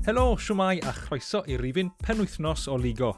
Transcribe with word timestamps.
Helo, 0.00 0.32
siwmai 0.40 0.78
a 0.80 0.94
chroeso 0.96 1.42
i 1.44 1.58
rifin 1.60 1.90
penwythnos 2.00 2.62
o 2.72 2.76
Ligo. 2.80 3.10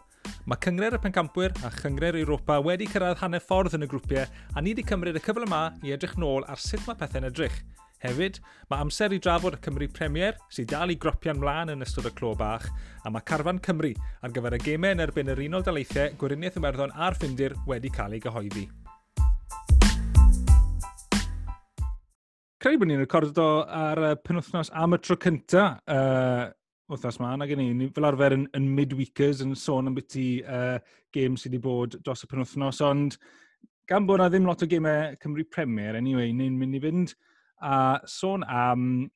Mae 0.51 0.59
cyngred 0.65 0.97
y 0.97 0.99
pencampwyr 0.99 1.53
a 1.63 1.69
chyngred 1.77 2.17
Europa 2.19 2.57
wedi 2.59 2.89
cyrraedd 2.91 3.21
hanner 3.21 3.43
ffordd 3.45 3.77
yn 3.77 3.87
y 3.87 3.89
grwpiau 3.93 4.25
a 4.27 4.63
ni 4.65 4.73
wedi 4.73 4.83
cymryd 4.89 5.15
y 5.15 5.23
cyfle 5.23 5.47
yma 5.47 5.61
i 5.87 5.93
edrych 5.95 6.17
nôl 6.19 6.43
ar 6.51 6.59
sut 6.59 6.83
mae 6.89 6.99
pethau'n 6.99 7.29
edrych. 7.29 7.61
Hefyd, 8.03 8.41
mae 8.67 8.83
amser 8.83 9.15
i 9.15 9.21
drafod 9.23 9.55
y 9.55 9.61
Cymru 9.63 9.87
Premier 9.95 10.35
sydd 10.51 10.73
dal 10.73 10.91
i 10.91 10.97
gropian 10.99 11.39
mlaen 11.39 11.71
yn 11.71 11.87
ystod 11.87 12.09
y 12.11 12.13
clo 12.19 12.33
bach 12.41 12.67
a 13.07 13.13
mae 13.15 13.23
carfan 13.31 13.63
Cymru 13.63 13.93
ar 14.19 14.35
gyfer 14.35 14.57
y 14.59 14.61
gemau 14.65 14.97
yn 14.97 15.05
erbyn 15.05 15.31
yr 15.31 15.43
Unol 15.45 15.63
Daleithiau 15.69 16.17
Gwiriniaeth 16.19 16.59
Iwerddon 16.59 16.97
a'r 16.99 17.15
Ffindir 17.15 17.55
wedi 17.71 17.93
cael 17.95 18.19
ei 18.19 18.25
gyhoeddi. 18.25 18.65
credu 22.63 22.79
bod 22.79 22.91
ni'n 22.91 23.01
recordo 23.03 23.47
ar 23.67 23.99
y 24.07 24.11
penwthnos 24.23 24.69
am 24.79 24.95
y 24.95 24.99
tro 25.03 25.17
cyntaf 25.19 25.81
uh, 25.91 26.51
wythnos 26.93 27.19
ma, 27.23 27.33
na 27.37 27.49
gen 27.49 27.63
i, 27.65 27.89
fel 27.97 28.09
arfer 28.09 28.37
yn, 28.37 28.47
yn 28.59 28.69
midweekers 28.77 29.43
yn 29.45 29.57
sôn 29.59 29.91
am 29.91 29.97
byti 29.97 30.27
uh, 30.45 30.77
gêm 31.15 31.39
sydd 31.41 31.57
wedi 31.57 31.65
bod 31.65 31.99
dros 32.05 32.25
y 32.27 32.31
penwthnos, 32.31 32.83
ond 32.87 33.19
gan 33.89 34.07
bod 34.09 34.23
na 34.23 34.29
ddim 34.31 34.47
lot 34.49 34.63
o 34.65 34.69
gemau 34.69 35.17
Cymru 35.23 35.49
Premier, 35.51 35.99
anyway, 35.99 36.31
ni'n 36.37 36.59
mynd 36.59 36.79
i 36.79 36.83
fynd 36.83 37.17
a 37.63 38.01
sôn 38.11 38.45
am 38.49 39.09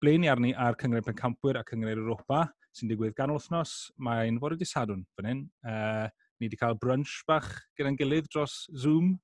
ble 0.00 0.16
ni 0.18 0.30
arni 0.32 0.54
ar 0.54 0.78
Cyngred 0.80 1.04
Pencampwyr 1.04 1.58
a 1.60 1.64
Cyngred 1.66 1.98
Europa 1.98 2.46
sy'n 2.76 2.90
digwydd 2.90 3.16
gan 3.18 3.32
wythnos. 3.34 3.90
Mae'n 4.00 4.38
fod 4.40 4.54
y 4.54 4.60
disadwn 4.60 5.02
fan 5.16 5.28
hyn. 5.28 5.42
Uh, 5.66 6.06
ni 6.38 6.48
wedi 6.48 6.60
cael 6.60 6.78
brunch 6.80 7.20
bach 7.28 7.50
gyda'n 7.78 7.98
gilydd 7.98 8.30
dros 8.30 8.62
Zoom. 8.78 9.16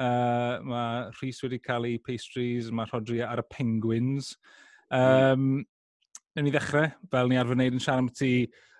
Uh, 0.00 0.60
mae 0.66 1.08
Rhys 1.18 1.42
wedi 1.44 1.60
cael 1.62 1.88
ei 1.88 1.98
pastries, 2.04 2.70
mae 2.70 2.88
Rodri 2.92 3.22
ar 3.24 3.42
y 3.42 3.46
penguins. 3.50 4.34
Um, 4.92 5.64
Newn 6.32 6.46
ni 6.48 6.52
ddechrau, 6.54 6.88
fel 7.12 7.28
ni 7.28 7.36
arfer 7.36 7.58
wneud 7.58 7.74
yn 7.76 7.82
siarad 7.82 8.06
am 8.06 8.06
ti 8.16 8.32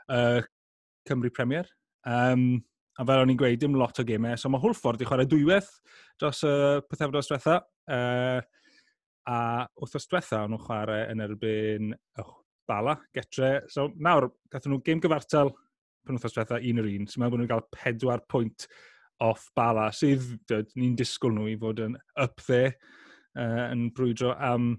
uh, 0.08 0.40
Cymru 1.08 1.28
Premier. 1.36 1.66
Um, 2.08 2.62
a 2.96 3.04
fel 3.04 3.24
o'n 3.24 3.32
i'n 3.32 3.40
gweud, 3.40 3.58
dim 3.60 3.74
lot 3.76 3.98
o 4.00 4.04
gemau. 4.08 4.38
So 4.40 4.48
mae 4.48 4.62
Hwlffordd 4.62 5.04
i 5.04 5.08
chwarae 5.08 5.28
dwywaith 5.28 5.68
dros 6.20 6.40
y 6.48 6.52
uh, 6.52 6.78
pethefnos 6.88 7.28
diwetha. 7.28 7.58
Uh, 7.92 8.40
a 9.28 9.36
wrthos 9.84 10.08
diwetha 10.08 10.40
o'n 10.46 10.54
nhw'n 10.54 10.64
chwarae 10.64 11.02
yn 11.12 11.20
erbyn 11.26 11.92
oh, 12.22 12.38
Bala, 12.68 12.96
Getre. 13.12 13.52
So 13.72 13.90
nawr, 14.00 14.30
gathen 14.52 14.72
nhw 14.72 14.80
gêm 14.86 15.04
gyfartal 15.04 15.52
pan 15.52 16.16
wrthos 16.16 16.38
diwetha 16.38 16.56
1-1. 16.56 17.04
So 17.12 17.20
mae'n 17.20 17.34
bod 17.34 17.42
nhw'n 17.42 17.52
cael 17.52 17.66
pedwar 17.76 18.24
pwynt 18.32 18.64
off 19.22 19.44
Bala, 19.56 19.90
sydd 19.92 20.24
ni'n 20.72 20.96
disgwyl 20.96 21.36
nhw 21.36 21.52
i 21.52 21.60
fod 21.60 21.84
yn 21.84 22.00
up 22.16 22.40
there 22.48 22.72
uh, 23.36 23.68
yn 23.68 23.90
brwydro 23.92 24.32
am 24.40 24.72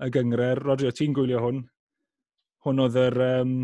y 0.00 0.10
gyngred. 0.16 0.64
Rodri, 0.64 0.88
o 0.88 0.96
ti'n 0.96 1.12
gwylio 1.20 1.44
hwn? 1.44 1.62
hwn 2.64 2.82
oedd 2.84 3.00
yr 3.00 3.18
um, 3.24 3.56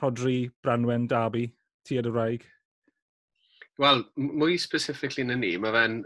Rodri 0.00 0.50
Branwen 0.64 1.06
Darby, 1.08 1.46
tued 1.88 2.08
y 2.08 2.12
rhaeg? 2.12 2.44
Wel, 3.80 4.04
mwy 4.16 4.58
specifically 4.60 5.24
na 5.26 5.36
ni, 5.38 5.54
mae 5.60 5.72
fe'n 5.74 6.02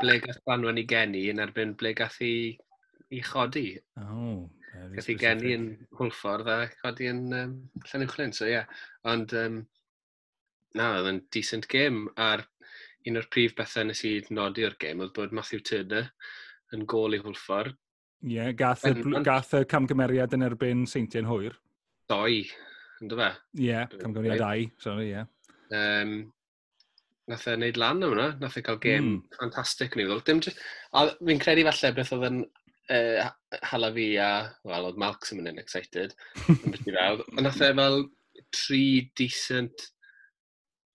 ble 0.00 0.16
gath 0.24 0.40
Branwen 0.46 0.80
i 0.80 0.86
geni 0.88 1.26
yn 1.32 1.42
erbyn 1.44 1.76
ble 1.80 1.92
gath 1.98 2.20
i, 2.24 2.34
i 3.12 3.20
chodi. 3.24 3.66
Oh, 4.00 4.48
gath 4.94 5.10
i 5.12 5.18
geni 5.20 5.52
yn 5.56 5.66
hwlffordd 5.98 6.48
a 6.48 6.60
chodi 6.78 7.10
yn 7.10 7.26
um, 7.36 7.58
Llanuwchlyn, 7.84 8.32
so 8.36 8.48
ie. 8.48 8.56
Yeah. 8.56 8.80
Ond, 9.12 9.34
um, 9.36 9.60
na, 10.78 10.88
oedd 11.00 11.10
yn 11.12 11.22
decent 11.34 11.68
game, 11.70 12.08
a'r 12.16 12.46
un 13.08 13.20
o'r 13.20 13.28
prif 13.32 13.54
bethau 13.58 13.86
nes 13.88 14.02
i 14.08 14.16
nodi 14.36 14.64
o'r 14.66 14.76
game 14.80 15.04
oedd 15.04 15.14
bod 15.16 15.36
Matthew 15.36 15.62
Turner 15.64 16.10
yn 16.76 16.84
gol 16.88 17.16
i 17.16 17.20
Hwlffordd, 17.22 17.76
Ie, 18.20 18.34
yeah, 18.34 18.50
gath, 18.52 18.84
y, 18.84 19.22
gath 19.24 19.54
y 19.56 19.62
camgymeriad 19.68 20.34
yn 20.36 20.44
erbyn 20.44 20.84
seintiau'n 20.88 21.28
hwyr. 21.30 21.54
Doi, 22.10 22.42
ynddo 23.00 23.16
fe? 23.16 23.30
Ie, 23.56 23.70
yeah, 23.70 23.86
camgymeriad 24.02 24.42
dau, 24.42 24.66
sorry, 24.82 25.06
ie. 25.08 25.14
Yeah. 25.14 25.30
Um, 25.70 26.12
nath 27.30 27.46
e 27.48 27.54
wneud 27.56 27.78
lan 27.80 28.04
yma, 28.04 28.26
nath 28.42 28.58
e 28.58 28.64
cael 28.66 28.80
gêm 28.82 29.06
mm. 29.06 29.20
ffantastig 29.38 29.96
ni. 29.96 30.04
Dim 30.26 30.42
just, 30.44 30.60
a 30.92 31.06
fi'n 31.16 31.40
credu 31.40 31.64
falle 31.70 31.92
beth 31.96 32.12
oedd 32.16 32.28
yn 32.28 32.42
uh, 32.44 33.30
hala 33.70 33.92
fi 33.96 34.06
a, 34.20 34.30
wel, 34.68 34.90
oedd 34.90 35.00
Malcs 35.00 35.32
yn 35.32 35.40
mynd 35.40 35.52
yn 35.54 35.62
excited, 35.62 36.16
ond 36.50 37.40
nath 37.46 37.62
e 37.62 37.72
fel 37.80 38.02
tri 38.56 38.84
decent 39.16 39.88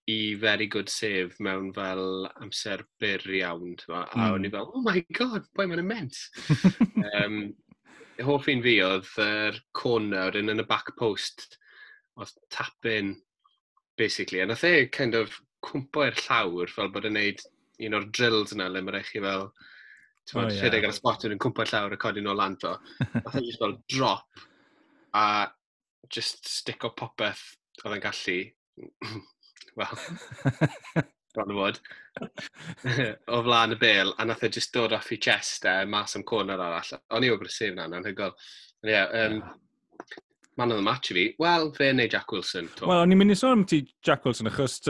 i 0.08 0.34
very 0.38 0.66
good 0.70 0.88
save 0.88 1.34
mewn 1.42 1.72
fel 1.74 2.28
amser 2.40 2.84
byr 3.02 3.24
iawn. 3.40 3.74
A 3.90 4.04
mm. 4.04 4.26
o'n 4.30 4.46
i 4.46 4.48
hmm. 4.48 4.54
fel, 4.54 4.70
oh 4.74 4.82
my 4.84 5.02
god, 5.18 5.46
boi 5.56 5.66
mae'n 5.66 5.82
immense. 5.82 6.28
um, 7.22 7.40
hoff 8.24 8.48
un 8.52 8.62
fi 8.64 8.76
oedd 8.86 9.10
yr 9.22 9.58
corner 9.76 10.38
yn 10.38 10.52
yn 10.54 10.62
y 10.62 10.66
back 10.68 10.94
post 11.00 11.58
oedd 12.16 12.32
tapin, 12.54 13.16
basically. 13.98 14.40
A 14.40 14.46
nath 14.46 14.64
e 14.64 14.86
kind 14.94 15.18
of 15.18 15.34
cwmpo 15.66 16.06
i'r 16.06 16.20
llawr 16.22 16.70
fel 16.70 16.92
bod 16.94 17.08
yn 17.10 17.18
neud 17.18 17.42
un 17.86 17.98
o'r 17.98 18.06
drills 18.14 18.54
yna 18.54 18.70
le 18.70 18.84
mae'n 18.84 18.96
rhaid 18.96 19.10
chi 19.10 19.24
fel 19.24 19.50
Twod, 20.26 20.48
oh, 20.48 20.50
yeah. 20.50 20.64
rhedeg 20.64 20.88
ar 20.88 20.90
y 20.90 20.96
spot 20.96 21.24
yn 21.28 21.38
cwmpa 21.38 21.64
llawr 21.70 21.94
y 21.94 21.98
codi 22.02 22.22
nhw 22.22 22.32
lan 22.34 22.56
fo. 22.58 22.72
Nath 23.14 23.36
e 23.38 23.44
just 23.46 23.60
fel 23.62 23.76
drop 23.92 24.46
a 25.14 25.26
just 26.10 26.48
stick 26.50 26.86
o 26.86 26.90
popeth 26.98 27.42
oedd 27.84 27.94
yn 27.94 28.02
gallu 28.02 28.38
wel, 29.78 30.00
bron 31.36 31.52
y 31.52 31.58
wod, 31.58 31.80
o 33.34 33.42
flaen 33.44 33.76
y 33.76 33.80
bel, 33.80 34.14
a 34.16 34.26
nath 34.28 34.44
e 34.46 34.50
just 34.56 34.72
dod 34.74 34.94
off 34.96 35.12
i 35.12 35.20
chest 35.20 35.68
e, 35.68 35.76
mas 35.88 36.16
am 36.16 36.24
corner 36.28 36.60
arall. 36.60 37.00
O'n 37.16 37.26
i 37.26 37.32
o 37.32 37.38
brysif 37.40 37.74
na, 37.76 37.88
na'n 37.92 38.06
hygol. 38.08 38.34
Ie, 38.86 39.00
um, 39.22 39.40
man 40.56 40.72
of 40.72 40.78
the 40.78 40.82
match 40.82 41.12
i 41.12 41.18
fi. 41.18 41.26
Wel, 41.42 41.72
fe 41.76 41.90
neu 41.92 42.08
Jack 42.08 42.32
Wilson. 42.32 42.70
Wel, 42.80 43.02
o'n 43.02 43.12
i'n 43.12 43.20
mynd 43.20 43.34
i 43.34 43.38
sôn 43.38 43.58
am 43.58 43.66
ti 43.68 43.82
Jack 44.04 44.24
Wilson, 44.24 44.48
achos 44.50 44.80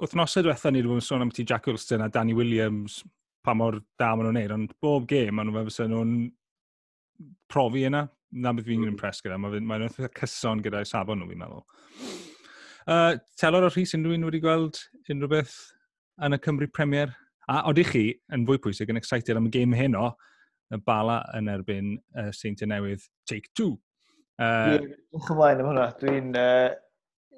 wythnosau 0.00 0.44
diwetha 0.44 0.72
ni 0.72 0.84
wedi 0.84 1.04
sôn 1.04 1.24
am 1.24 1.32
ti 1.34 1.44
Jack 1.48 1.68
Wilson 1.68 2.04
a 2.04 2.08
Danny 2.12 2.36
Williams 2.36 3.02
pa 3.44 3.54
mor 3.56 3.78
da 3.98 4.12
maen 4.14 4.28
nhw'n 4.28 4.36
neud, 4.36 4.56
ond 4.56 4.72
bob 4.84 5.06
gêm 5.08 5.36
maen 5.36 5.48
nhw'n 5.48 5.68
fysyn 5.68 5.92
nhw'n 5.94 6.16
profi 7.52 7.86
yna. 7.88 8.06
Na 8.30 8.52
beth 8.54 8.68
fi'n 8.68 8.84
mm. 8.84 8.92
impressed 8.92 9.24
gyda, 9.24 9.40
mae 9.42 9.58
ma 9.66 9.80
cyson 10.20 10.60
gyda'i 10.62 10.86
safon 10.86 11.18
nhw, 11.22 11.30
fi'n 11.32 11.40
meddwl. 11.40 11.64
Uh, 12.88 13.16
telor 13.40 13.66
o'r 13.68 13.74
Rhys, 13.74 13.92
unrhyw 13.96 14.16
un 14.16 14.26
wedi 14.28 14.40
gweld 14.42 14.78
unrhyw 15.10 15.30
beth 15.34 15.56
yn 16.24 16.36
y 16.36 16.40
Cymru 16.44 16.68
Premier? 16.72 17.12
A 17.50 17.64
odych 17.68 17.92
chi 17.94 18.04
yn 18.34 18.46
fwy 18.48 18.60
pwysig 18.62 18.92
yn 18.92 19.00
excited 19.00 19.36
am 19.36 19.48
y 19.48 19.54
gêm 19.54 19.74
heno, 19.76 20.12
y 20.70 20.78
bala 20.86 21.20
yn 21.36 21.50
erbyn 21.50 21.96
uh, 22.14 22.30
Seintiau 22.36 22.70
Newydd 22.70 23.04
Take 23.28 23.50
2. 23.58 23.72
Uh, 24.40 24.78
Dwi'n 24.78 25.34
ymlaen 25.34 25.64
am 25.64 25.70
hwnna. 25.72 25.90
Dwi'n... 26.00 26.32
Uh, 26.38 26.70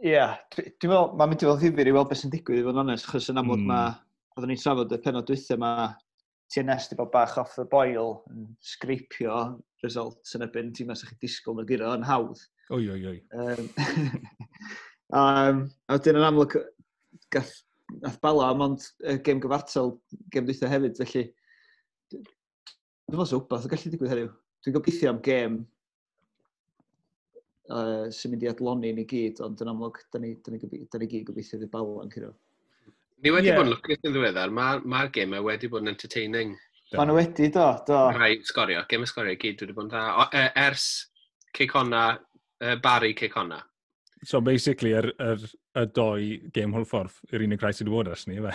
yeah, 0.03 0.39
dwi'n 0.59 0.91
meddwl, 0.91 1.13
mae'n 1.17 1.33
mynd 1.33 1.45
i 1.45 1.49
fod 1.49 1.61
ddifur 1.63 1.91
i 1.91 1.97
weld 1.97 2.11
beth 2.11 2.23
sy'n 2.23 2.35
digwydd 2.35 2.63
i 2.63 2.65
fod 2.67 2.77
yn 2.77 2.85
onest, 2.85 3.09
chos 3.09 3.31
yn 3.33 3.41
amlwg 3.41 3.63
mm. 3.63 3.69
mae, 3.73 3.93
oeddwn 4.37 4.53
ni'n 4.53 4.63
trafod 4.63 4.95
y 4.95 5.01
penod 5.03 5.29
dwythau, 5.29 5.61
mae 5.63 5.91
TNS 6.53 6.91
di 6.91 6.99
bod 6.99 7.13
bach 7.15 7.39
off 7.41 7.55
the 7.57 7.65
boil 7.65 8.19
yn 8.29 8.49
sgripio 8.61 9.37
results 9.85 10.37
yn 10.37 10.45
ebyn 10.45 10.69
byn 10.69 10.75
tîm 10.77 10.93
os 10.93 11.05
ydych 11.07 11.15
chi 11.15 11.27
disgwyl 11.27 11.63
yn 11.63 11.69
gyro 11.71 11.95
yn 11.97 12.05
hawdd. 12.07 12.43
Oi, 12.77 12.85
oi, 12.93 13.01
oi. 13.15 13.19
Um, 13.33 13.71
Um, 15.13 15.67
a 15.89 15.99
wedyn 15.99 16.17
yn 16.17 16.25
amlwg, 16.25 16.57
gath, 17.35 17.53
gath 18.01 18.21
bala, 18.25 18.49
ond 18.55 18.85
uh, 19.05 19.19
gêm 19.25 19.43
gyfartal, 19.43 19.99
gêm 20.33 20.47
dwytho 20.49 20.71
hefyd, 20.71 20.97
felly 21.03 21.25
dwi'n 22.13 23.19
fawr 23.19 23.43
wbeth, 23.43 23.67
yn 23.67 23.73
gallu 23.75 23.93
digwydd 23.93 24.13
heddiw. 24.15 24.31
Dwi'n 24.63 24.77
gobeithio 24.77 25.11
am 25.13 25.19
gêm 25.27 25.59
uh, 27.69 28.07
sy'n 28.15 28.33
mynd 28.33 28.47
i 28.47 28.51
adloni 28.53 28.93
ni 28.97 29.05
gyd, 29.09 29.43
ond 29.45 29.61
yn 29.61 29.73
amlwg, 29.75 30.01
da 30.15 30.23
ni, 30.23 30.33
da 30.41 30.55
ni, 30.55 30.63
da 30.63 31.01
ni 31.03 31.09
gyd 31.11 31.27
gobeithio 31.29 31.61
fydd 31.61 31.73
bala 31.75 32.07
yn 32.07 32.13
cyrraedd. 32.15 32.39
Ni 33.23 33.31
wedi 33.35 33.51
yeah. 33.51 33.59
bod 33.61 33.69
yn 33.69 33.75
lwcus 33.75 34.01
yn 34.03 34.15
ddiweddar, 34.17 34.51
mae'r 34.51 34.81
ma, 34.83 35.03
ma 35.05 35.11
gemau 35.13 35.45
wedi 35.47 35.69
bod 35.71 35.85
yn 35.85 35.93
entertaining. 35.93 36.57
Mae 36.97 37.09
nhw 37.09 37.19
wedi, 37.21 37.51
do, 37.53 37.67
do. 37.89 37.99
Rai 38.17 38.33
sgorio, 38.49 38.83
gem 38.89 39.05
y 39.05 39.11
sgorio 39.13 39.37
gyd 39.45 39.61
wedi 39.63 39.77
bod 39.77 39.87
yn 39.87 39.93
dda. 39.93 40.07
O, 40.17 40.27
e, 40.33 40.49
ers 40.65 40.89
Ceicona, 41.53 42.07
uh, 42.65 42.75
Barry 42.83 43.13
Ceicona, 43.19 43.61
So 44.25 44.41
basically, 44.41 44.93
yr, 44.95 45.11
yr, 45.19 45.43
y 45.79 45.85
doi 45.97 46.23
gêm 46.55 46.75
hwl 46.77 46.87
ffordd, 46.87 47.17
yw'r 47.33 47.45
unig 47.49 47.63
rhaid 47.63 47.79
sydd 47.79 47.89
wedi 47.91 47.97
bod 47.97 48.11
ers 48.13 48.29
ni, 48.31 48.39
fe? 48.45 48.53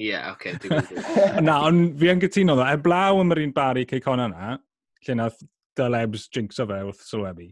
Ie, 0.00 0.16
oce. 0.30 0.54
Na, 1.46 1.58
ond 1.68 1.98
fi 2.00 2.08
yn 2.12 2.22
gytuno 2.22 2.56
dda. 2.56 2.70
Eblaw 2.78 3.18
er 3.18 3.24
am 3.24 3.34
yr 3.34 3.42
un 3.44 3.52
bari 3.56 3.84
ceicona 3.90 4.30
na, 4.32 4.54
lle 5.04 5.16
nath 5.18 5.42
dylebs 5.76 6.28
jinx 6.32 6.62
o 6.62 6.66
fe 6.70 6.80
wrth 6.86 7.04
sylwebu. 7.04 7.50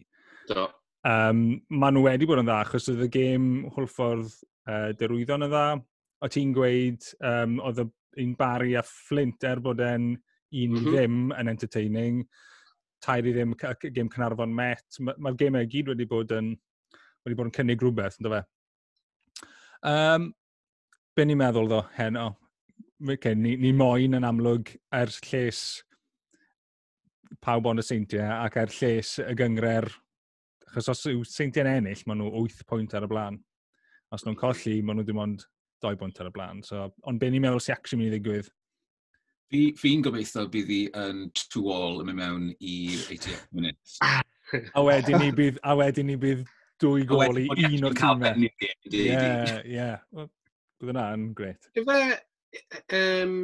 Do. 0.49 0.67
Um, 1.09 1.43
Maen 1.69 1.97
nhw 1.97 2.07
wedi 2.09 2.29
bod 2.29 2.41
yn 2.43 2.49
dda, 2.49 2.63
achos 2.65 2.89
oedd 2.91 3.05
y 3.05 3.11
gêm 3.13 3.49
hwlffordd 3.77 4.33
uh, 4.69 4.91
derwyddon 4.99 5.47
yn 5.47 5.53
dda. 5.53 5.67
O 6.25 6.33
ti'n 6.33 6.57
gweud, 6.57 7.13
um, 7.29 7.61
oedd 7.69 7.85
un 7.85 8.35
bari 8.41 8.75
a 8.79 8.83
flint 8.89 9.45
er 9.47 9.61
bod 9.63 9.85
e'n 9.85 10.11
un 10.17 10.73
mm 10.73 10.79
-hmm. 10.79 10.89
ddim 10.89 11.19
yn 11.37 11.53
entertaining 11.53 12.23
tair 13.05 13.27
i 13.27 13.35
ddim 13.35 13.55
gêm 13.59 14.11
Cynarfon 14.13 14.55
Met. 14.55 15.01
Mae'r 15.01 15.21
ma 15.23 15.33
gemau 15.39 15.67
i 15.67 15.71
gyd 15.71 15.93
wedi 15.93 16.07
bod 16.09 16.33
yn, 16.35 16.53
wedi 17.27 17.39
bod 17.39 17.51
yn 17.51 17.55
cynnig 17.57 17.83
rhywbeth, 17.83 18.19
ynddo 18.21 18.35
fe? 18.35 18.43
Um, 19.89 20.31
be 21.17 21.27
ni'n 21.27 21.41
meddwl 21.41 21.71
ddo, 21.71 21.83
heno? 21.99 22.31
Okay, 23.15 23.37
ni, 23.39 23.55
ni 23.61 23.71
moyn 23.77 24.19
yn 24.19 24.27
amlwg 24.27 24.73
er 24.99 25.13
lles 25.29 25.63
pawb 27.45 27.69
ond 27.71 27.83
y 27.83 27.85
seintiau 27.87 28.33
ac 28.41 28.59
er 28.65 28.75
lles 28.81 29.19
y 29.23 29.35
gyngre'r... 29.39 29.91
Chos 30.69 30.91
os 30.93 31.07
yw 31.09 31.23
seintiau'n 31.25 31.71
ennill, 31.79 32.03
maen 32.05 32.19
nhw 32.21 32.43
8 32.43 32.67
pwynt 32.69 32.97
ar 32.99 33.07
y 33.07 33.09
blaen. 33.09 33.39
Os 34.13 34.25
nhw'n 34.27 34.37
colli, 34.37 34.83
maen 34.85 34.99
nhw 35.01 35.07
dim 35.09 35.21
ond 35.23 35.47
2 35.85 35.97
pwynt 36.01 36.19
ar 36.21 36.29
y 36.29 36.33
blaen. 36.35 36.61
So, 36.67 36.89
ond 37.09 37.21
be 37.23 37.31
ni'n 37.31 37.45
meddwl 37.45 37.63
sy'n 37.63 37.79
actually 37.79 38.03
mynd 38.03 38.13
i 38.13 38.19
ddigwydd 38.19 38.51
Fi'n 39.49 39.77
fi 39.81 39.95
gobeithio 40.05 40.45
bydd 40.53 40.71
hi 40.73 40.81
yn 41.01 41.21
to 41.39 41.63
all 41.73 42.03
yn 42.03 42.11
mynd 42.11 42.19
mewn 42.21 42.49
i 42.61 42.79
80 43.09 43.39
minutes. 43.57 43.97
a 44.77 44.83
wedyn 44.85 45.23
ni 45.23 45.31
bydd, 45.37 45.61
a 45.65 45.77
wedyn 45.79 46.11
ni 46.11 46.17
bydd 46.21 46.43
dwy 46.83 47.07
gol 47.09 47.41
i 47.41 47.47
un 47.49 47.89
o'r 47.89 47.97
tîmau. 47.97 48.43
Ie, 48.93 49.15
ie. 49.65 49.89
Bydd 50.79 50.93
yna'n 50.93 51.25
gret. 51.39 51.71
Ife, 51.81 51.97
um, 52.99 53.39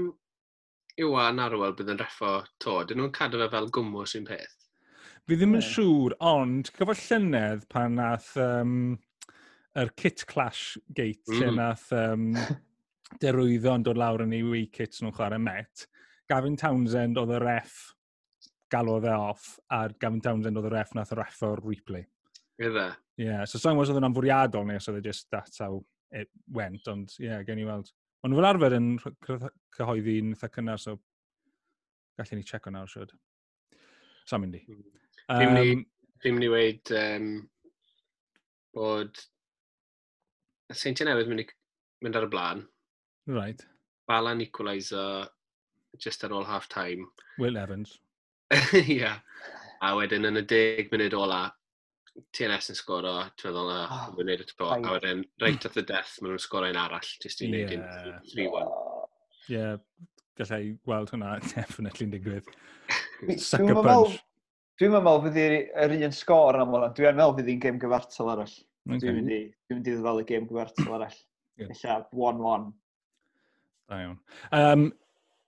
Iwan 1.00 1.40
Arwel 1.42 1.72
bydd 1.78 1.94
yn 1.94 2.02
reffo 2.02 2.34
to, 2.62 2.76
dyn 2.84 3.00
nhw'n 3.00 3.14
cadw 3.16 3.40
fe 3.40 3.48
fel 3.56 3.70
gwmwys 3.74 4.14
un 4.20 4.28
peth. 4.28 4.60
Fi 5.24 5.40
ddim 5.40 5.56
yn 5.56 5.64
siŵr, 5.64 6.18
ond 6.20 6.68
gyfo 6.76 6.94
llynedd 7.00 7.64
pan 7.72 7.96
nath 7.96 8.34
um, 8.44 8.76
yr 9.80 9.90
kit 9.96 10.26
clash 10.28 10.76
gate 10.92 11.24
mm. 11.32 11.40
lle 11.40 11.50
nath 11.56 11.88
um, 11.96 12.28
derwyddo 13.24 13.74
yn 13.78 13.88
dod 13.88 13.98
lawr 14.00 14.26
yn 14.26 14.36
ei 14.36 14.44
wei 14.46 14.68
kits 14.68 15.00
nhw'n 15.00 15.16
chwarae 15.16 15.40
met, 15.40 15.88
Gavin 16.30 16.56
Townsend 16.60 17.18
oedd 17.20 17.34
y 17.36 17.40
ref 17.42 17.78
galwodd 18.72 19.06
e 19.06 19.14
off, 19.14 19.54
a 19.70 19.86
Gavin 20.00 20.22
Townsend 20.24 20.58
oedd 20.58 20.70
y 20.70 20.74
ref 20.74 20.94
nath 20.96 21.12
y 21.14 21.18
ref 21.18 21.42
o'r 21.46 21.62
replay. 21.64 22.06
Idde? 22.62 22.86
Ie, 23.18 23.26
yeah, 23.28 23.44
so 23.46 23.60
sa'n 23.60 23.76
gwrs 23.78 23.92
oedd 23.92 24.00
yna'n 24.00 24.14
fwriadol 24.16 24.66
neu, 24.66 24.80
os 24.80 24.88
oedd 24.90 25.00
e 25.02 25.04
just, 25.04 25.28
that's 25.34 25.60
how 25.62 25.78
it 26.14 26.30
went, 26.54 26.86
ond 26.90 27.12
ie, 27.18 27.28
yeah, 27.28 27.42
gen 27.46 27.60
i 27.62 27.66
weld. 27.68 27.90
Ond 28.24 28.38
fel 28.38 28.48
arfer 28.48 28.76
yn 28.78 28.94
cyhoeddi'n 29.76 30.32
eitha 30.32 30.50
cynnar, 30.54 30.80
so 30.80 30.96
gallwn 32.18 32.40
ni 32.40 32.46
check 32.46 32.62
checo 32.64 32.72
nawr, 32.72 32.90
siwr. 32.90 33.12
Sa'n 34.30 34.42
mynd 34.44 34.58
i. 34.58 34.64
Hmm. 34.64 34.84
Um, 35.34 35.84
Fi'n 36.24 36.38
mynd 36.38 36.46
i 36.46 36.50
weid 36.52 36.92
um, 36.96 37.28
bod 38.76 39.20
y 40.72 40.76
seintiau 40.78 41.10
newydd 41.10 41.28
mynd, 41.30 41.52
mynd 42.04 42.18
ar 42.18 42.26
y 42.26 42.30
blaen. 42.32 42.64
Right. 43.28 43.60
Balan 44.08 44.42
equaliser 44.44 45.28
just 46.02 46.24
ar 46.24 46.34
ôl 46.34 46.46
half-time. 46.48 47.08
Will 47.38 47.58
Evans. 47.60 47.98
Ia. 48.72 48.84
yeah. 48.86 49.20
A 49.84 49.92
wedyn 49.98 50.24
yn 50.28 50.40
y 50.40 50.44
deg 50.48 50.90
munud 50.92 51.14
ola, 51.18 51.42
TNS 52.34 52.70
yn 52.72 52.78
sgoro, 52.78 53.14
ti'n 53.34 53.50
meddwl 53.50 53.70
na, 53.72 53.78
ah, 53.84 54.04
oh, 54.06 54.18
wneud 54.20 54.44
y 54.44 54.46
typo, 54.48 54.68
a 54.70 54.78
wedyn, 54.94 55.24
right 55.42 55.66
at 55.66 55.74
the 55.74 55.82
death, 55.82 56.14
maen 56.22 56.32
nhw'n 56.32 56.42
sgoro 56.44 56.68
un 56.70 56.78
arall, 56.78 57.08
jyst 57.22 57.42
i 57.42 57.48
wneud 57.50 57.74
yeah. 57.74 58.20
3-1. 58.30 58.68
Ie, 59.48 59.56
yeah, 59.56 59.74
gallai 60.38 60.60
gweld 60.86 61.10
hwnna, 61.12 61.34
definitely'n 61.50 62.14
digwydd. 62.14 62.48
Sucker 63.42 63.82
punch. 63.82 64.20
Dwi'n 64.80 64.94
meddwl 64.94 65.20
fydd 65.26 65.36
yr 65.42 65.96
un 66.00 66.14
sgor 66.14 66.58
am 66.58 66.72
hwnna, 66.74 66.92
dwi'n 66.96 67.18
meddwl 67.18 67.36
fydd 67.40 67.50
hi'n 67.52 67.60
gêm 67.66 67.82
gyfartal 67.82 68.32
arall. 68.32 68.56
Okay. 68.84 69.02
Dwi'n 69.02 69.20
mynd 69.20 69.34
i, 69.34 69.42
dwi 69.66 69.78
mynd 69.78 69.90
i 69.90 69.96
ddefal 69.98 70.22
y 70.22 70.26
gêm 70.30 70.48
gyfartal 70.48 70.96
arall. 70.96 71.20
Ella 71.66 71.98
1-1. 72.10 72.70
Da 73.90 74.00
iawn. 74.00 74.18
Um, 74.54 74.88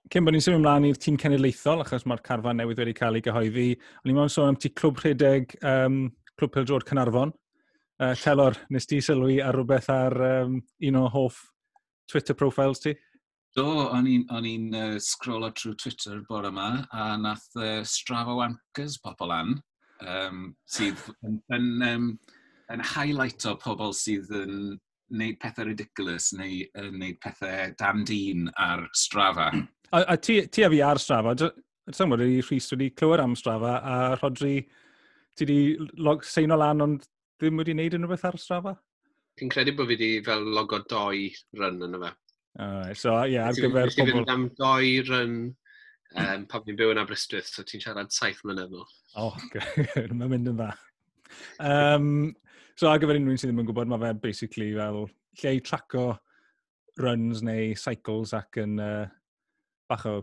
Cyn 0.07 0.23
bod 0.23 0.35
ni'n 0.35 0.43
symud 0.43 0.61
ymlaen 0.61 0.85
i'r 0.87 0.99
tîm 1.03 1.17
cenedlaethol, 1.19 1.81
achos 1.83 2.05
mae'r 2.07 2.21
carfan 2.23 2.61
newydd 2.61 2.79
wedi 2.79 2.93
cael 2.95 3.17
ei 3.19 3.23
gyhoeddi, 3.25 3.65
o'n 4.05 4.11
i'n 4.13 4.29
sôn 4.31 4.53
am 4.53 4.57
ti 4.59 4.69
clwb 4.71 5.01
rhedeg 5.01 5.57
um, 5.67 6.05
Clwb 6.39 6.53
Pildrod 6.53 6.85
Cynarfon. 6.87 7.33
Uh, 7.99 8.13
Telor, 8.21 8.55
nes 8.71 8.87
ti 8.87 9.01
sylwi 9.03 9.41
ar 9.43 9.57
rhywbeth 9.57 9.89
ar 9.91 10.15
um, 10.29 10.59
un 10.87 10.99
o 11.01 11.03
hoff 11.11 11.41
Twitter 12.07 12.37
profiles 12.39 12.79
ti? 12.83 12.93
Do, 13.57 13.65
o'n 13.97 14.07
i'n 14.07 14.67
uh, 14.77 14.95
scrollo 15.03 15.49
trwy 15.57 15.75
Twitter 15.81 16.21
bore 16.29 16.53
yma, 16.53 16.69
a 16.93 17.09
nath 17.19 17.49
uh, 17.59 17.81
Strava 17.83 18.37
Wankers 18.37 18.99
pobl 19.03 19.33
an, 19.33 19.55
um, 20.07 20.43
sydd 20.69 21.03
yn, 21.25 21.41
yn, 21.57 21.71
um, 21.89 22.11
yn 22.71 22.85
highlight 22.93 23.49
o 23.49 23.57
pobl 23.59 23.97
sydd 23.97 24.31
yn 24.39 24.77
wneud 25.13 25.39
pethau 25.41 25.67
ridiculous 25.69 26.31
neu 26.37 26.63
uh, 26.67 26.89
wneud 26.91 27.19
pethau 27.23 27.73
dan 27.79 28.03
dyn 28.07 28.47
ar 28.57 28.87
strafa. 28.95 29.51
A, 29.95 30.01
a 30.03 30.17
ti, 30.19 30.41
ti 30.51 30.65
a 30.65 30.67
fi 30.67 30.81
ar 30.83 30.99
strafa, 30.99 31.31
dwi'n 31.39 31.53
gwybod 31.95 32.21
i 32.25 32.41
Rhys 32.43 32.65
wedi 32.73 32.89
clywed 32.91 33.21
am 33.23 33.37
strafa 33.39 33.77
a 33.79 33.93
Rodri, 34.19 34.57
ti 35.31 35.45
wedi 35.47 36.17
seino 36.27 36.57
lan 36.59 36.83
ond 36.83 37.05
ddim 37.39 37.61
wedi 37.61 37.71
wneud 37.71 37.95
unrhyw 37.95 38.11
beth 38.11 38.25
ar 38.27 38.35
strafa? 38.41 38.73
Fi'n 39.39 39.53
credu 39.53 39.71
bod 39.77 39.87
fi 39.87 39.95
wedi 39.95 40.09
fel 40.25 40.43
logo 40.57 40.81
doi 40.91 41.29
run 41.55 41.79
yn 41.87 41.95
fe. 42.01 42.11
Alright, 42.59 42.99
so 42.99 43.13
ie, 43.21 43.37
yeah, 43.37 43.47
ar 43.47 43.55
gyfer 43.55 43.93
pobl... 43.93 43.95
Ti'n 43.95 44.11
fynd 44.11 44.33
am 44.33 44.43
doi 44.59 44.91
run 45.07 45.37
um, 46.17 46.45
pan 46.51 46.65
fi'n 46.65 46.81
byw 46.81 46.91
yn 46.91 47.01
Aberystwyth, 47.05 47.53
so 47.53 47.63
ti'n 47.63 47.83
siarad 47.83 48.11
saith 48.11 48.43
mlynedd 48.43 48.75
nôl. 48.75 48.87
O, 49.15 49.29
oh, 49.29 49.39
mae'n 50.17 50.31
mynd 50.33 50.51
yn 50.51 50.59
dda. 50.59 50.71
Um, 51.63 52.09
So 52.77 52.91
ar 52.91 52.99
gyfer 53.01 53.17
unrhyw 53.17 53.33
un 53.33 53.39
sydd 53.41 53.49
ddim 53.49 53.63
yn 53.63 53.67
gwybod, 53.71 53.89
mae 53.89 54.01
fe 54.03 54.09
basically 54.21 54.67
fel 54.77 55.07
lle 55.41 55.53
i 55.57 55.61
traco 55.65 56.03
runs 57.01 57.41
neu 57.45 57.71
cycles 57.77 58.33
ac 58.37 58.59
yn 58.61 58.77
uh, 58.81 59.07
bach 59.89 60.05
o 60.09 60.19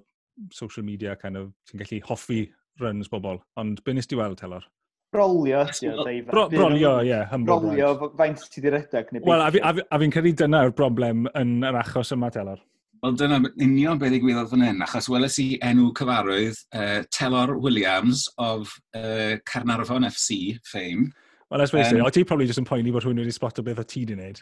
social 0.54 0.86
media 0.86 1.16
kind 1.18 1.40
of, 1.40 1.50
ti'n 1.66 1.82
gallu 1.82 1.98
hoffi 2.06 2.44
runs 2.82 3.10
bobl. 3.10 3.40
Ond 3.58 3.82
be 3.86 3.94
nes 3.94 4.06
ti 4.06 4.18
weld, 4.18 4.38
Telor? 4.38 4.66
Brolio, 5.14 5.64
ti 5.74 5.90
o 5.90 5.96
ddeifan. 5.98 6.30
Bro, 6.30 6.44
brolio, 6.52 6.92
ie. 7.02 7.10
Yeah, 7.10 7.34
brolio, 7.46 7.90
faint 8.18 8.46
ti 8.50 8.62
di 8.62 8.70
redeg? 8.74 9.10
Wel, 9.26 9.42
a 9.42 9.98
fi'n 10.02 10.14
credu 10.14 10.34
dyna'r 10.44 10.74
broblem 10.78 11.26
yn 11.38 11.56
yr 11.66 11.80
achos 11.82 12.14
yma, 12.14 12.30
Telor. 12.34 12.62
Wel, 13.02 13.18
dyna 13.18 13.42
union 13.62 13.98
beth 13.98 14.14
ddigwyddodd 14.14 14.54
fan 14.54 14.62
hyn, 14.68 14.86
achos 14.86 15.10
weles 15.10 15.42
i 15.42 15.50
enw 15.58 15.90
cyfarwydd 15.98 16.62
uh, 16.78 17.02
Telor 17.14 17.58
Williams 17.58 18.28
of 18.38 18.78
uh, 18.94 19.42
Carnarfon 19.50 20.06
FC 20.08 20.56
fame, 20.70 21.10
Ond 21.54 21.62
as 21.62 21.72
wedi 21.74 22.00
um, 22.00 22.06
o 22.06 22.10
ti 22.10 22.24
probably 22.26 22.48
just 22.50 22.58
yn 22.58 22.66
poeni 22.66 22.92
bod 22.92 23.04
rhywun 23.04 23.22
wedi 23.22 23.34
spot 23.34 23.60
o 23.62 23.64
beth 23.66 23.82
o 23.82 23.86
ti 23.86 24.04
di 24.08 24.16
wneud. 24.16 24.40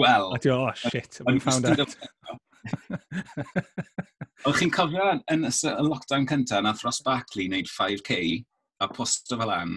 Wel. 0.00 0.30
A 0.32 0.38
ti 0.40 0.52
oh, 0.52 0.70
shit, 0.74 1.20
we 1.26 1.38
found 1.40 1.68
out. 1.68 1.96
Oedd 4.46 4.56
chi'n 4.60 4.72
cofio 4.72 5.10
yn 5.32 5.46
y 5.48 5.52
lockdown 5.84 6.26
cyntaf 6.28 6.64
nath 6.64 6.82
Ross 6.86 7.02
Barkley 7.04 7.50
wneud 7.50 7.68
5k 7.70 8.40
a 8.80 8.88
posto 8.88 9.38
fel 9.40 9.52
an 9.52 9.76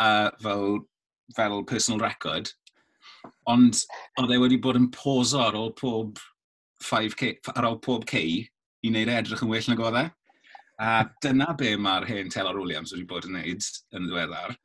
a 0.00 0.30
fel, 0.42 0.78
fel 1.36 1.64
personal 1.64 2.00
record 2.04 2.52
ond 3.50 3.80
oedd 4.20 4.34
e 4.34 4.38
wedi 4.42 4.58
bod 4.62 4.78
yn 4.78 4.90
poso 4.94 5.40
ar 5.46 5.56
ôl 5.58 5.72
pob 5.78 6.20
5K, 6.84 7.32
ar 7.54 7.68
ôl 7.68 7.80
pob 7.82 8.04
K 8.08 8.22
i 8.26 8.90
wneud 8.90 9.10
e, 9.10 9.16
edrych 9.16 9.42
yn 9.44 9.50
well 9.50 9.70
na 9.70 9.78
godde. 9.78 10.04
A 10.82 11.06
dyna 11.24 11.54
be 11.56 11.72
mae'r 11.80 12.06
hen 12.08 12.30
Taylor 12.32 12.58
Williams 12.58 12.92
wedi 12.92 13.06
bod 13.08 13.28
yn 13.28 13.38
wneud 13.38 13.68
yn 13.96 14.08
ddiweddar. 14.10 14.56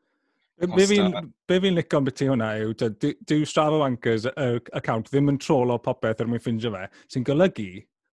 Be 0.62 0.86
fi'n 0.86 1.16
fi 1.50 1.70
licio 1.74 1.98
am 1.98 2.06
beth 2.06 2.22
hwnna 2.22 2.48
yw, 2.62 2.74
dyw 2.78 3.46
Strava 3.50 3.80
Wankers 3.82 4.28
y 4.30 4.48
account 4.78 5.10
ddim 5.10 5.32
yn 5.34 5.40
trol 5.42 5.74
o 5.74 5.78
popeth 5.82 6.22
er 6.22 6.30
mwyn 6.30 6.42
ffindio 6.44 6.70
fe, 6.76 6.84
sy'n 7.10 7.26
golygu, 7.26 7.70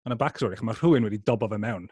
yn 0.07 0.15
y 0.15 0.19
backstory, 0.21 0.59
mae 0.63 0.77
rhywun 0.77 1.07
wedi 1.09 1.19
dobo 1.27 1.49
fe 1.51 1.59
mewn. 1.59 1.89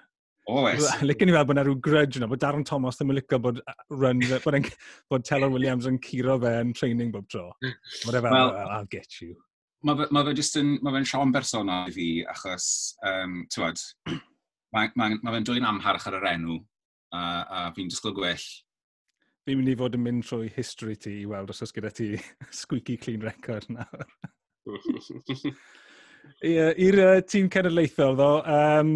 Oes. 0.48 0.86
Licen 1.02 1.32
i 1.32 1.34
fel 1.36 1.48
bod 1.50 1.58
yna 1.58 1.66
rhyw 1.66 1.80
grudge 1.84 2.22
yna, 2.22 2.30
bod 2.32 2.40
Darren 2.44 2.64
Thomas 2.68 3.00
ddim 3.00 3.12
yn 3.12 3.20
licio 3.20 3.40
bod, 3.42 3.60
run, 3.92 4.22
bod, 4.46 4.60
en, 4.60 4.68
bod 5.12 5.26
Taylor 5.28 5.52
Williams 5.52 5.90
yn 5.90 5.98
curo 6.06 6.38
fe 6.44 6.54
yn 6.62 6.72
training 6.78 7.12
bob 7.12 7.28
tro. 7.34 7.50
Mae 7.66 8.14
fel, 8.16 8.30
well, 8.30 8.54
I'll 8.70 8.88
get 8.92 9.20
you. 9.20 9.36
Mae 9.86 10.00
fe, 10.00 10.08
ma 10.16 10.24
fe 10.24 10.36
just 10.38 10.56
yn, 10.62 10.78
mae 10.86 10.96
fe'n 10.96 11.10
siom 11.10 11.34
bersonol 11.36 11.90
i 11.92 11.96
fi, 11.98 12.08
achos, 12.32 12.70
um, 13.10 13.42
tywed, 13.52 13.82
mae 14.72 14.94
ma, 14.96 15.10
ma 15.18 15.36
fe'n 15.36 15.50
dwy'n 15.50 15.68
amharch 15.68 16.08
ar 16.08 16.22
yr 16.22 16.30
enw, 16.32 16.62
a, 17.12 17.26
a 17.26 17.66
fi'n 17.76 17.92
disgwyl 17.92 18.16
gwell 18.16 18.48
Fi'n 19.46 19.60
mynd 19.60 19.70
i 19.70 19.75
fod 19.78 19.94
yn 19.94 20.02
mynd 20.02 20.24
trwy 20.25 20.48
history 20.56 20.96
ti 20.98 21.20
i 21.22 21.25
weld 21.30 21.52
os 21.54 21.62
oes 21.62 21.74
gyda 21.75 21.92
ti 21.94 22.08
squeaky 22.62 22.96
clean 22.98 23.22
record 23.25 23.68
nawr. 23.70 24.06
I'r 26.46 26.98
uh, 27.04 27.20
tîm 27.30 27.52
cenedlaethol 27.54 28.18
ddo, 28.18 28.30
um, 28.50 28.94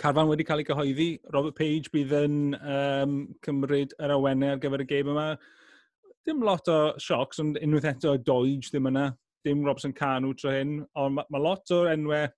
carfan 0.00 0.30
wedi 0.30 0.46
cael 0.48 0.62
ei 0.62 0.68
gyhoeddi. 0.70 1.08
Robert 1.34 1.58
Page 1.58 1.92
bydd 1.92 2.14
yn 2.22 2.38
um, 2.56 3.18
cymryd 3.44 3.92
yr 4.00 4.14
awennau 4.16 4.54
ar 4.54 4.62
gyfer 4.62 4.86
y 4.86 4.88
gêm 4.94 5.12
yma. 5.12 5.26
Dim 6.24 6.40
lot 6.46 6.70
o 6.72 6.78
siocs, 7.02 7.42
ond 7.42 7.60
unwaith 7.60 7.90
eto 7.92 8.16
Doige 8.16 8.70
ddim 8.70 8.88
yna. 8.94 9.10
Dim 9.44 9.66
Robson 9.66 9.92
Canu 9.92 10.32
tro 10.38 10.54
hyn, 10.54 10.78
ond 10.96 11.18
mae 11.18 11.28
ma 11.34 11.42
lot 11.50 11.76
o'r 11.76 11.92
enwau 11.92 12.30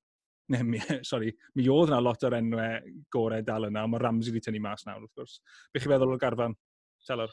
ne, 0.52 0.62
mi, 0.62 0.80
sorry, 1.10 1.32
mi 1.54 1.66
oedd 1.72 1.92
yna 1.92 2.02
lot 2.02 2.24
o'r 2.26 2.38
enwau 2.38 2.94
gorau 3.14 3.44
dal 3.46 3.68
yna, 3.70 3.84
ond 3.86 3.94
mae 3.94 4.02
Ramsey 4.02 4.34
wedi 4.34 4.44
tynnu 4.46 4.62
mas 4.64 4.86
nawr, 4.86 5.02
wrth 5.04 5.18
gwrs. 5.18 5.40
Be 5.72 5.82
chi'n 5.82 5.94
feddwl 5.94 6.14
o'r 6.16 6.22
garfan, 6.22 6.56
Telor? 7.08 7.32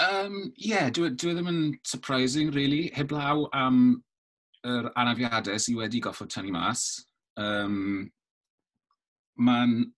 Um, 0.00 0.52
yeah, 0.58 0.90
dwi, 0.90 1.12
e, 1.12 1.14
dwi 1.14 1.30
e 1.30 1.36
ddim 1.36 1.50
yn 1.52 1.60
surprising, 1.86 2.50
really. 2.54 2.88
Heblaw 2.96 3.46
am 3.54 4.02
yr 4.66 4.90
anafiadau 4.98 5.60
sydd 5.60 5.78
wedi 5.78 6.02
goffod 6.04 6.32
tynnu 6.34 6.54
mas. 6.54 6.88
Um, 7.40 8.10
Mae'n... 9.34 9.92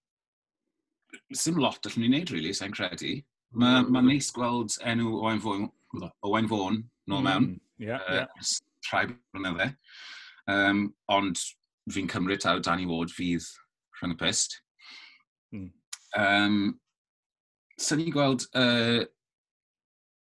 Sim 1.37 1.56
lot 1.61 1.87
allwn 1.88 2.02
ni 2.02 2.09
wneud, 2.11 2.30
really, 2.35 2.52
sa'n 2.56 2.75
credu. 2.75 3.16
Mae'n 3.56 3.87
ma 3.88 4.02
mm. 4.02 4.09
neis 4.11 4.28
gweld 4.35 4.75
enw 4.85 5.14
Owain 5.16 5.40
Fawn, 5.40 5.68
Owain 6.26 6.49
Fawn, 6.50 6.83
nôl 7.09 7.23
mewn. 7.25 7.47
Mm, 7.47 7.61
ie, 7.80 7.87
yeah, 7.88 8.02
uh, 8.04 8.18
yeah. 8.21 8.50
Rhai 8.90 9.06
blynydde. 9.09 9.71
Um, 10.50 10.88
ond 11.11 11.41
fi'n 11.93 12.11
cymryd 12.11 12.43
taw 12.43 12.61
Danny 12.62 12.87
Ward 12.87 13.12
fydd 13.15 13.47
rhwng 13.99 14.15
y 14.15 14.19
pist. 14.21 14.61
Mm. 15.55 15.71
Um, 16.17 16.59
Swn 17.76 18.07
so 18.07 18.12
gweld 18.15 18.47
uh, 18.57 19.05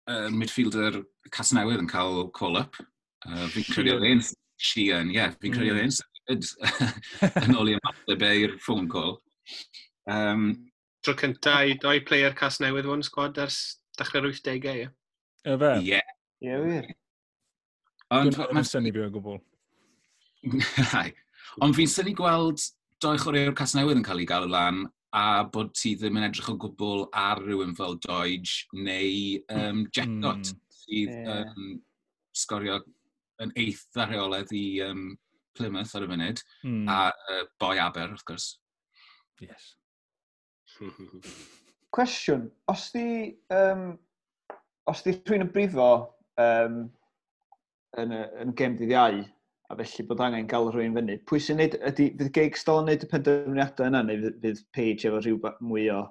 uh, 0.09 0.29
midfielder 0.29 1.01
Casnewydd 1.33 1.81
yn 1.81 1.89
cael 1.89 2.27
call-up. 2.35 2.77
Uh, 3.25 3.47
fi'n 3.53 3.67
credu 3.71 3.95
oedd 3.95 4.05
e'n 4.07 4.21
Sheehan, 4.59 5.09
ie, 5.09 5.17
yeah, 5.17 5.33
fi'n 5.41 5.55
credu 5.55 5.73
oedd 5.73 5.85
e'n 5.85 5.95
sefyd 5.95 7.43
yn 7.45 7.57
ôl 7.57 7.71
i 7.71 7.75
ymateb 7.77 8.25
i'r 8.29 8.55
phone 8.63 8.89
call. 8.91 9.17
Um, 10.09 10.51
Tro 11.05 11.15
cynta 11.17 11.61
i 11.65 11.77
doi 11.79 11.99
player 12.05 12.35
Casnewydd 12.37 12.87
fo'n 12.89 13.05
sgwad 13.07 13.39
ers 13.41 13.59
dechrau'r 13.99 14.29
80au, 14.29 14.75
ie? 14.83 14.89
Y 15.47 15.59
fe? 15.63 15.73
Ie. 15.87 16.01
Ie, 16.43 16.57
wir. 16.63 16.89
Ond... 18.15 18.35
Dwi'n 18.35 18.67
syni 18.67 18.93
fi 18.95 19.05
o 19.05 19.09
gwbl. 19.13 19.39
Ond 21.63 21.75
fi'n 21.75 21.91
syni 21.91 22.13
gweld 22.17 22.61
doi 23.03 23.17
chwaraewr 23.19 23.55
Casnewydd 23.57 23.99
yn 23.99 24.05
cael 24.05 24.21
ei 24.23 24.29
galw 24.29 24.49
lan 24.51 24.85
a 25.15 25.43
bod 25.53 25.71
ti 25.77 25.95
ddim 25.97 26.19
yn 26.19 26.27
edrych 26.27 26.51
o 26.51 26.55
gwbl 26.61 27.07
ar 27.17 27.41
rhywun 27.41 27.75
fel 27.77 27.97
Doige 28.03 28.67
neu 28.75 29.39
um, 29.49 29.59
hmm. 29.59 29.85
Jetcott 29.95 30.51
mm. 30.51 30.59
sydd 30.81 31.15
yeah. 31.15 31.47
um, 31.49 31.79
sgorio 32.35 32.77
yn 33.43 33.53
eitha 33.57 34.05
rheoledd 34.05 34.53
i 34.55 34.65
um, 34.85 35.07
Plymouth 35.57 35.95
ar 35.97 36.05
y 36.05 36.09
funud 36.11 36.43
mm. 36.63 36.83
a 36.91 36.99
uh, 37.09 37.41
boi 37.59 37.79
Aber 37.81 38.13
wrth 38.13 38.27
gwrs. 38.27 38.51
Yes. 39.41 39.73
Cwestiwn, 41.95 42.45
os 42.69 42.85
di, 42.93 43.33
um, 43.55 43.91
os 44.91 45.01
di 45.03 45.15
rhywun 45.15 45.47
yn 45.47 45.51
brifo 45.55 45.89
um, 46.39 46.81
yn, 47.97 48.13
yn 48.43 48.53
gem 48.59 48.77
dydd 48.77 48.93
iau, 48.93 49.23
a 49.69 49.75
felly 49.77 50.05
bod 50.09 50.21
angen 50.25 50.47
cael 50.49 50.71
rhywun 50.73 50.95
fyny. 50.97 51.17
Pwy 51.29 51.41
sy'n 51.45 51.59
neud, 51.61 51.75
ydy, 51.91 52.09
fydd 52.17 52.31
Geigs 52.33 52.65
dal 52.65 52.81
yn 52.81 52.89
neud 52.89 53.03
y 53.05 53.09
penderfyniadau 53.11 53.89
yna, 53.89 54.01
neu 54.05 54.31
fydd 54.41 54.63
Page 54.75 55.05
efo 55.09 55.21
rhyw 55.21 55.37
mwy 55.61 55.85
o... 55.93 56.03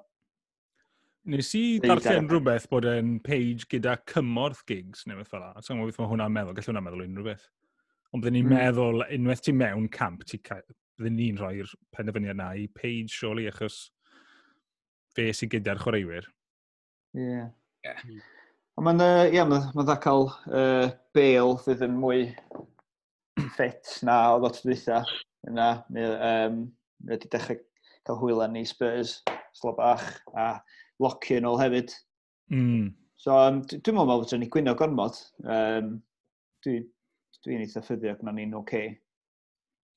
Nes 1.28 1.50
i 1.58 1.62
darllen 1.82 2.28
rhywbeth 2.30 2.68
bod 2.70 2.86
yn 2.88 3.16
Page 3.24 3.66
gyda 3.72 3.96
cymorth 4.08 4.62
gigs, 4.68 5.02
neu 5.06 5.18
beth 5.18 5.32
fel 5.32 5.42
la. 5.42 5.50
Sa'n 5.58 5.80
gwybod 5.80 5.90
beth 5.90 6.00
mae 6.04 6.12
hwnna'n 6.12 6.36
meddwl, 6.36 6.54
gallai 6.56 6.70
hwnna'n 6.70 6.86
meddwl 6.86 7.04
unrhyw 7.08 7.28
beth. 7.32 7.48
Ond 8.14 8.24
byddwn 8.24 8.38
ni'n 8.38 8.48
mm. 8.48 8.56
meddwl, 8.62 9.04
unwaith 9.18 9.44
ti 9.44 9.52
mewn 9.52 9.90
camp, 9.92 10.24
ti 10.30 10.40
byddwn 10.46 11.18
ni'n 11.18 11.42
rhoi'r 11.42 11.74
penderfyniad 11.98 12.38
na 12.38 12.52
i 12.56 12.68
Page, 12.78 13.10
surely, 13.12 13.50
achos 13.50 13.82
fe 15.18 15.28
sy'n 15.34 15.52
gyda'r 15.56 15.82
chwaraewyr. 15.82 16.30
Ie. 17.18 17.26
Yeah. 17.26 17.48
Yeah. 17.84 18.24
Ond 18.78 18.86
mae'n, 18.86 19.02
uh, 19.02 19.26
ie, 19.26 19.42
mae'n 19.42 19.70
ma 19.74 19.82
dda 19.82 19.98
cael 20.00 20.28
uh, 20.30 20.92
bail 21.16 21.56
fydd 21.64 21.82
yn 21.88 21.98
mwy 21.98 22.28
ffit 23.54 23.98
na 24.06 24.18
o 24.34 24.42
ddod 24.42 24.60
dweitha 24.62 25.02
yna. 25.48 25.70
Mi 25.94 26.04
um, 26.04 26.60
wedi 27.08 27.30
dechrau 27.32 27.60
cael 28.08 28.20
hwyla 28.22 28.48
ni 28.50 28.64
Spurs, 28.68 29.18
slo 29.56 29.74
bach, 29.78 30.06
a 30.34 30.54
locio 31.02 31.38
yn 31.38 31.48
ôl 31.48 31.60
hefyd. 31.60 31.94
Mm. 32.54 32.94
So, 33.18 33.34
um, 33.34 33.60
dwi'n 33.66 33.96
meddwl 33.98 34.22
bod 34.22 34.34
ni 34.38 34.48
gwyno 34.52 34.74
gormod. 34.78 35.18
Um, 35.44 35.96
dwi'n 36.64 36.86
dwi 37.44 37.60
eitha 37.62 37.82
ffyddio 37.84 38.16
na 38.26 38.34
ni'n 38.34 38.56
oce. 38.58 38.82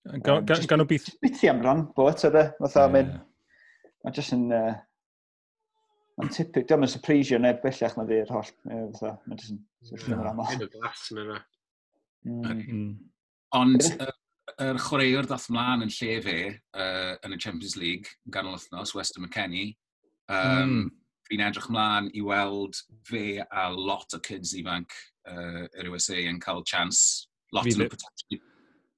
Okay. 0.02 0.22
Gan, 0.26 0.46
gan, 0.50 0.64
gan 0.70 0.82
o 0.82 0.88
byth... 0.90 1.12
Biti 1.22 1.50
am 1.50 1.62
rambo 1.62 2.08
eto 2.10 2.32
de. 2.34 2.48
Fatha, 2.58 2.88
yeah. 2.88 2.96
mae'n... 2.96 3.12
Mae'n 4.02 4.18
jyst 4.18 4.34
yn... 4.34 4.48
Uh, 4.58 4.74
mae'n 6.18 6.34
tipig. 6.34 6.66
Dwi'n 6.70 6.82
mynd 6.82 6.94
surprisio 6.94 7.38
neb 7.42 7.62
bellach 7.62 7.98
na 7.98 8.08
fi'r 8.10 8.34
holl. 8.34 8.52
Mae'n 8.66 8.90
jyst 8.90 9.06
yn... 9.54 9.62
Mae'n 9.62 9.92
just 9.94 10.10
yn 10.10 10.26
rambo. 10.26 10.48
Mae'n 10.48 10.74
glas 10.74 11.08
yn 11.14 11.24
yna. 11.26 11.40
Mm. 12.26 12.50
Mm. 12.62 12.90
Ond 13.58 13.84
yr 13.84 14.08
er, 14.08 14.14
er 14.64 14.80
chwaraewr 14.80 15.28
dath 15.28 15.50
mlaen 15.52 15.84
yn 15.86 15.92
lle 15.92 16.18
fe 16.24 16.38
uh, 16.52 17.14
yn 17.26 17.36
y 17.36 17.40
Champions 17.42 17.76
League, 17.80 18.14
yn 18.26 18.36
ganol 18.36 18.56
wythnos, 18.56 18.94
Weston 18.96 19.26
McKennie, 19.26 19.74
um, 20.32 20.72
mm. 20.72 20.86
fi'n 21.28 21.44
edrych 21.48 21.68
mlaen 21.74 22.08
i 22.16 22.24
weld 22.24 22.80
fe 23.08 23.42
a 23.44 23.68
lot 23.76 24.16
o 24.16 24.22
kids 24.24 24.56
ifanc 24.60 24.96
uh, 25.28 25.68
yr 25.68 25.92
USA 25.92 26.20
yn 26.30 26.40
cael 26.44 26.64
chance. 26.64 27.28
Lot 27.52 27.68
o'n 27.68 27.84
nhw 27.84 27.92
potentially, 27.92 28.42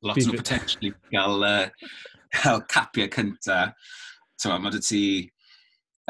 lot 0.05 0.21
o'n 0.21 0.29
nhw 0.29 0.41
potentially 0.43 0.93
gael, 1.09 1.47
uh, 1.49 1.91
cael 2.37 2.65
capiau 2.69 3.09
cynta. 3.17 3.63
Tyma, 4.37 4.59
mae 4.61 4.75
dy 4.77 4.83
ti... 4.85 5.05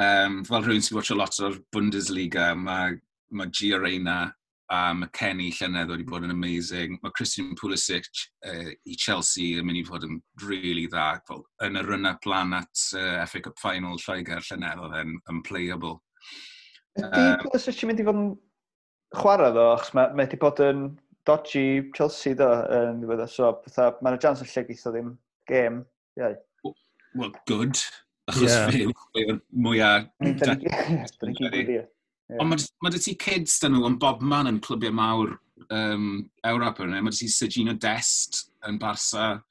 Um, 0.01 0.39
fel 0.41 0.63
rhywun 0.65 0.81
sy'n 0.81 0.95
watch 0.97 1.11
a 1.13 1.15
lot 1.15 1.35
o'r 1.45 1.59
Bundesliga, 1.71 2.47
mae 2.57 2.95
ma 3.37 3.45
Gia 3.53 3.77
Reina 3.77 4.23
Um, 4.71 5.03
Kenny 5.13 5.49
llynedd 5.51 5.91
wedi 5.91 6.05
bod 6.07 6.23
yn 6.25 6.33
amazing. 6.33 6.95
Mae 7.03 7.13
Christian 7.17 7.51
Pulisic 7.59 8.07
uh, 8.47 8.71
i 8.71 8.95
Chelsea 8.99 9.59
yn 9.59 9.67
mynd 9.67 9.81
i 9.81 9.85
fod 9.87 10.05
yn 10.07 10.21
really 10.45 10.85
dda. 10.87 11.19
Fel, 11.27 11.43
yn 11.65 11.77
y 11.79 11.83
run-up 11.85 12.25
lan 12.29 12.55
at 12.57 12.85
uh, 12.97 13.21
FA 13.27 13.43
Cup 13.43 13.59
Final 13.61 13.99
Lloegr 13.99 14.41
llynedd 14.47 14.81
oedd 14.81 14.97
e'n 15.01 15.17
unplayable. 15.33 15.97
Ydy 16.99 17.25
um, 17.27 17.43
Pulisic 17.43 17.83
yn 17.83 17.91
mynd 17.91 18.03
i 18.03 18.07
fod 18.07 18.21
yn 18.21 18.29
chwarae 19.19 19.51
ddo, 19.53 19.67
achos 19.75 19.93
mae, 19.97 20.13
mae 20.13 20.25
wedi 20.25 20.39
bod 20.41 20.61
yn 20.63 20.87
dodgy 21.27 21.65
Chelsea 21.97 22.37
ddo 22.39 22.49
yn 22.79 23.03
ddiwedd. 23.03 23.27
So, 23.31 23.51
mae'n 23.75 24.17
y 24.17 24.23
jans 24.23 24.41
yn 24.43 24.49
lle 24.53 24.65
geitho 24.69 24.95
ddim 24.95 25.11
gêm. 25.51 25.83
Yeah. 26.19 26.39
Well, 27.13 27.35
good. 27.49 27.77
Achos 28.31 28.47
yeah. 28.47 28.71
fe 28.71 28.87
yw'r 29.25 29.43
mwyaf... 29.51 30.07
Yeah. 32.31 32.39
Ond 32.39 32.53
mae 32.53 32.67
ma 32.83 32.91
dy 32.93 33.01
ti 33.03 33.15
kids 33.19 33.57
dyn 33.61 33.75
nhw 33.75 33.87
yn 33.89 33.97
bob 34.01 34.21
man 34.23 34.49
yn 34.49 34.61
clybiau 34.63 34.95
mawr 34.95 35.35
um, 35.69 36.23
Ewrop 36.47 36.79
yn 36.83 36.95
Mae 36.95 37.11
dy 37.11 37.23
ti 37.23 37.31
Sergino 37.31 37.75
Dest 37.75 38.45
yn 38.67 38.79
Barca, 38.81 39.43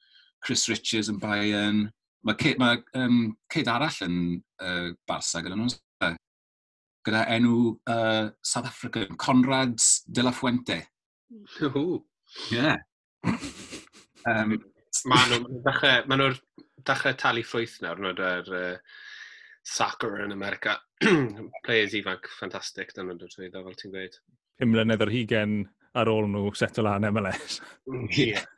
Chris 0.43 0.65
Richards 0.71 1.11
yn 1.11 1.19
Bayern. 1.21 1.85
Mae 2.23 2.39
kid, 2.39 2.59
ma, 2.61 2.73
um, 2.97 3.35
kid 3.51 3.69
arall 3.71 4.01
yn 4.07 4.17
uh, 4.63 4.91
Barca 5.09 5.43
gyda 5.43 5.59
nhw. 5.59 5.69
Gyda 7.03 7.25
enw 7.35 7.55
uh, 7.91 8.29
South 8.39 8.69
African, 8.69 9.17
Conrad 9.19 9.75
de 10.07 10.23
la 10.23 10.31
Fuente. 10.31 10.79
Ooh. 11.61 12.05
Yeah. 12.49 12.77
um, 14.29 14.55
Maen 15.09 15.31
nhw'n 15.33 15.63
dechrau, 15.65 16.05
ma 16.07 16.17
nhw 16.19 16.29
dechrau 16.87 17.17
talu 17.19 17.43
ffrwyth 17.43 17.79
nawr, 17.83 17.99
nhw'n 17.99 18.23
yr 18.23 18.53
uh, 18.55 18.77
soccer 19.63 20.19
yn 20.23 20.35
America. 20.35 20.77
Players 21.65 21.95
ifanc 21.97 22.27
ffantastig 22.37 22.93
dyn 22.93 23.09
nhw'n 23.09 23.21
dod 23.21 23.31
trwyddo, 23.33 23.63
fel 23.65 23.79
ti'n 23.79 23.95
gweud. 23.95 24.19
Pum 24.59 24.73
mlynedd 24.73 25.03
ar 25.05 25.11
hugen 25.13 25.57
ar 25.97 26.11
ôl 26.11 26.27
nhw 26.29 26.51
setol 26.57 26.89
lan 26.89 27.07
MLS. 27.11 27.59
yeah. 28.17 28.43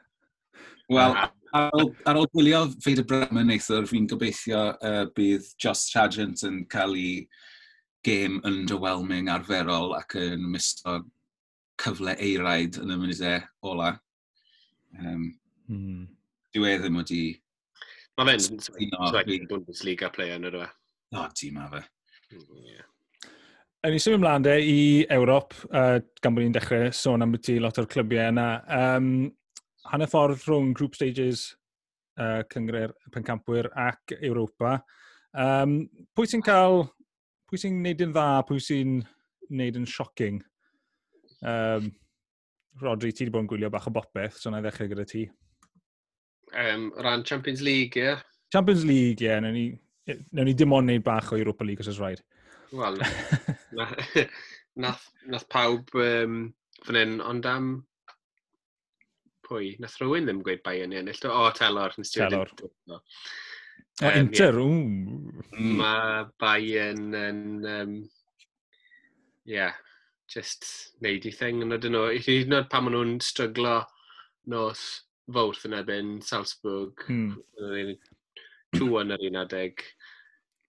Wel, 0.95 1.15
ar 1.55 2.19
ôl 2.19 2.29
gwylio 2.29 2.65
Feid 2.83 3.01
y 3.01 3.05
Bremen 3.09 3.49
neithwr, 3.49 3.87
fi'n 3.89 4.05
gobeithio 4.09 4.61
uh, 4.75 5.05
bydd 5.17 5.47
Josh 5.61 5.89
Sargent 5.89 6.43
yn 6.45 6.61
cael 6.69 6.93
ei 6.99 7.15
gêm 8.05 8.37
underwhelming 8.45 9.31
arferol 9.33 9.95
ac 9.97 10.13
yn 10.21 10.45
misto 10.53 10.99
cyfle 11.81 12.13
eiraid 12.21 12.77
yn 12.83 12.93
y 12.93 12.99
munudau 13.01 13.39
e 13.39 13.71
ola. 13.71 13.89
Um, 14.99 15.25
mm. 15.71 16.05
Dwi 16.55 16.71
e 16.71 16.77
ddim 16.83 17.01
wedi... 17.01 17.23
Mae 18.15 18.37
fe'n 18.37 19.49
Bundesliga 19.49 20.11
player 20.13 20.37
yn 20.37 20.47
ydw 20.51 20.61
e. 20.63 20.69
O, 21.15 21.25
ti 21.35 21.51
ma 21.55 21.69
fe. 21.71 21.81
Yeah. 22.65 22.85
A 23.85 23.91
ni 23.93 23.99
symud 24.01 24.17
ymlaen 24.17 24.45
de 24.45 24.55
i 24.65 24.77
Ewrop, 25.13 25.53
uh, 25.69 25.99
gan 26.23 26.33
bod 26.33 26.41
ni'n 26.41 26.55
dechrau 26.55 26.87
sôn 26.95 27.21
am 27.21 27.35
beth 27.35 27.51
i 27.53 27.59
lot 27.61 27.77
o'r 27.77 27.85
clybiau 27.91 28.31
yna. 28.31 28.47
Um, 28.65 29.11
hanner 29.91 30.09
ffordd 30.09 30.41
rhwng 30.47 30.71
group 30.73 30.97
stages 30.97 31.51
uh, 32.17 32.41
cyngre'r 32.49 32.95
pencampwyr 33.13 33.69
ac 33.77 34.15
Ewropa. 34.17 34.79
Um, 35.37 35.83
pwy 36.17 36.31
sy'n 36.31 36.43
cael, 36.45 36.87
pwy 37.45 37.61
sy'n 37.61 37.77
neud 37.85 38.01
yn 38.07 38.15
dda, 38.15 38.25
pwy 38.49 38.65
sy'n 38.65 38.97
neud 39.53 39.77
yn 39.77 39.85
shocking? 39.85 40.41
Um, 41.45 41.91
Rodri, 42.81 43.13
ti 43.13 43.27
wedi 43.27 43.37
bod 43.37 43.45
yn 43.45 43.53
gwylio 43.53 43.69
bach 43.71 43.85
o 43.87 43.93
bopeth, 43.93 44.41
so 44.41 44.49
na 44.49 44.59
i 44.59 44.65
ddechrau 44.65 44.89
gyda 44.91 45.05
ti. 45.07 45.27
Um, 46.57 46.89
ran 47.05 47.23
Champions 47.23 47.61
League, 47.61 48.01
ie. 48.01 48.15
Yeah. 48.15 48.29
Champions 48.51 48.83
League, 48.87 49.21
ie. 49.21 49.29
Yeah, 49.29 49.45
ni 49.45 49.69
Newn 50.05 50.45
ni 50.45 50.53
dim 50.53 50.73
ond 50.75 50.89
neud 50.89 51.03
bach 51.05 51.31
o 51.33 51.39
Europa 51.39 51.65
League 51.65 51.81
os 51.81 51.89
oes 51.89 52.01
rhaid. 52.01 52.21
Wel, 52.75 52.99
nath, 53.77 54.15
nath, 54.83 55.05
nath 55.31 55.47
pawb 55.49 55.93
um, 56.01 56.39
fan 56.85 56.99
hyn, 56.99 57.15
ond 57.25 57.47
am 57.49 57.69
pwy? 59.45 59.75
Nath 59.81 59.97
rhywun 60.01 60.29
ddim 60.29 60.43
gweud 60.45 60.63
Bayern 60.65 60.93
i 60.93 60.99
ennill. 61.01 61.21
O, 61.29 61.47
Telor. 61.57 61.95
Telor. 62.09 62.53
No. 62.89 62.99
O, 64.01 64.09
um, 64.09 64.19
Inter, 64.19 64.59
yeah. 64.59 65.55
Mm. 65.55 65.73
Mae 65.79 66.27
Bayern 66.41 67.17
yn... 67.17 67.41
Um, 67.69 67.97
yeah, 69.45 69.73
just 70.27 70.67
neud 71.05 71.25
i 71.29 71.33
thing. 71.33 71.61
Yn 71.63 71.73
oedden 71.75 71.95
nhw, 71.95 72.09
hyd 72.17 72.49
yn 72.49 72.57
oed 72.59 72.69
pan 72.71 72.85
maen 72.85 72.97
nhw'n 72.97 73.17
stryglo 73.23 73.77
nos 74.51 74.83
fawrth 75.33 75.65
yn 75.69 75.77
ebyn 75.77 76.17
Salzburg. 76.25 77.05
Mm. 77.09 77.95
2-1 78.75 79.15
ar 79.15 79.25
un 79.29 79.39
adeg. 79.45 79.85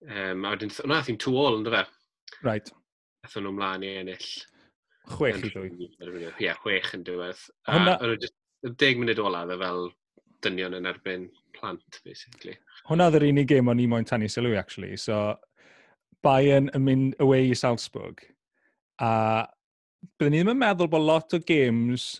Um, 0.05 0.45
a 0.45 0.53
wedyn, 0.55 0.73
na, 0.87 1.01
ddim 1.03 1.19
two 1.19 1.37
all, 1.41 1.59
ynddo 1.59 1.73
fe? 1.73 1.85
Right. 2.45 2.71
Ethon 3.27 3.47
nhw 3.47 3.55
mlaen 3.57 3.87
i 3.87 3.95
ennill. 4.03 4.29
Chwech 5.17 5.41
i 5.41 5.53
ddwy. 5.53 5.71
Ie, 5.79 6.31
yeah, 6.43 6.59
chwech 6.63 6.93
yn 6.97 7.07
diwedd. 7.07 7.41
A 7.67 7.79
Hwna... 7.79 8.19
deg 8.81 8.99
munud 8.99 9.21
olaf 9.23 9.53
e 9.55 9.59
fel 9.61 9.89
dynion 10.45 10.77
yn 10.79 10.89
erbyn 10.91 11.29
plant, 11.57 12.01
basically. 12.05 12.57
Hwna 12.91 13.09
ddyr 13.13 13.29
unig 13.31 13.51
gêm 13.51 13.71
o'n 13.73 13.83
i 13.83 13.89
moyn 13.91 14.07
tannu 14.09 14.29
sylw, 14.31 14.57
actually. 14.59 14.97
So, 15.01 15.37
Bayern 16.27 16.71
yn 16.75 16.85
mynd 16.85 17.19
away 17.23 17.51
i 17.51 17.59
Salzburg. 17.59 18.23
A 19.03 19.47
byddwn 20.19 20.33
ni 20.35 20.41
ddim 20.43 20.55
yn 20.55 20.63
meddwl 20.63 20.91
bod 20.91 21.05
lot 21.05 21.35
o 21.37 21.41
games 21.43 22.17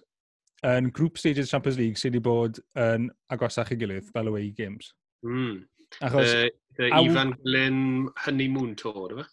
yn 0.67 0.91
group 0.95 1.19
stages 1.19 1.51
Champions 1.51 1.79
League 1.79 2.01
sydd 2.01 2.17
wedi 2.17 2.25
bod 2.25 2.61
yn 2.81 3.11
agosach 3.33 3.73
i 3.73 3.79
gilydd 3.79 4.11
fel 4.13 4.31
away 4.31 4.51
games. 4.57 4.93
Mm. 5.27 5.65
Achos... 6.01 6.35
Uh, 6.35 6.49
uh, 6.81 6.91
aw... 6.91 7.09
Ifan 7.09 7.33
Glyn 7.43 7.81
Honeymoon 8.27 8.75
Tour, 8.79 9.17
efo? 9.17 9.27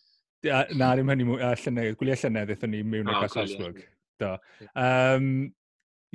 Yeah, 0.43 0.67
na, 0.75 0.91
ddim 0.95 1.11
Honeymoon, 1.11 1.41
uh, 1.41 1.53
llynedd, 1.59 1.97
gwyliau 1.99 2.19
llynedd 2.19 2.53
eithon 2.55 2.73
ni 2.75 2.81
mewn 2.83 3.07
i'r 3.07 3.19
o'r 3.19 3.29
Casaswag. 3.29 3.79
Do. 4.21 4.33
Um, 4.79 5.29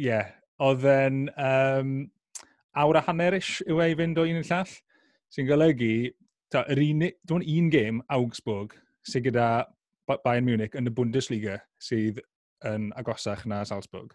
yeah, 0.01 0.35
oedd 0.63 0.85
e'n 0.89 1.25
um, 1.33 1.95
awr 2.79 3.01
a 3.01 3.05
hanner-ish 3.09 3.63
yw 3.67 3.81
ei 3.85 3.97
fynd 3.99 4.21
o 4.21 4.27
un 4.29 4.41
yn 4.43 4.47
llall, 4.47 4.75
sy'n 5.35 5.49
golygu, 5.49 6.13
ta, 6.53 6.65
yr 6.73 6.83
un, 6.85 7.09
dwi'n 7.29 7.49
un 7.57 7.73
gêm 7.73 8.05
Augsburg 8.15 8.77
sy'n 9.09 9.25
gyda 9.25 9.49
Bayern 10.09 10.47
Munich 10.47 10.77
yn 10.79 10.89
y 10.89 10.93
Bundesliga 10.95 11.59
sydd 11.83 12.21
yn 12.69 12.89
agosach 13.01 13.45
na 13.49 13.63
Salzburg. 13.69 14.15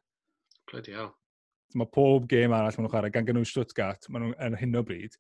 Bloody 0.70 0.96
hell. 0.96 1.12
Mae 1.78 1.90
pob 1.90 2.26
gêm 2.30 2.54
arall 2.54 2.74
maen 2.74 2.86
nhw'n 2.86 2.94
chwarae 2.94 3.14
gan 3.14 3.26
gynnwys 3.28 3.54
Stuttgart, 3.54 4.10
maen 4.10 4.32
nhw'n 4.32 4.58
hyn 4.62 4.78
o 4.78 4.84
bryd 4.86 5.18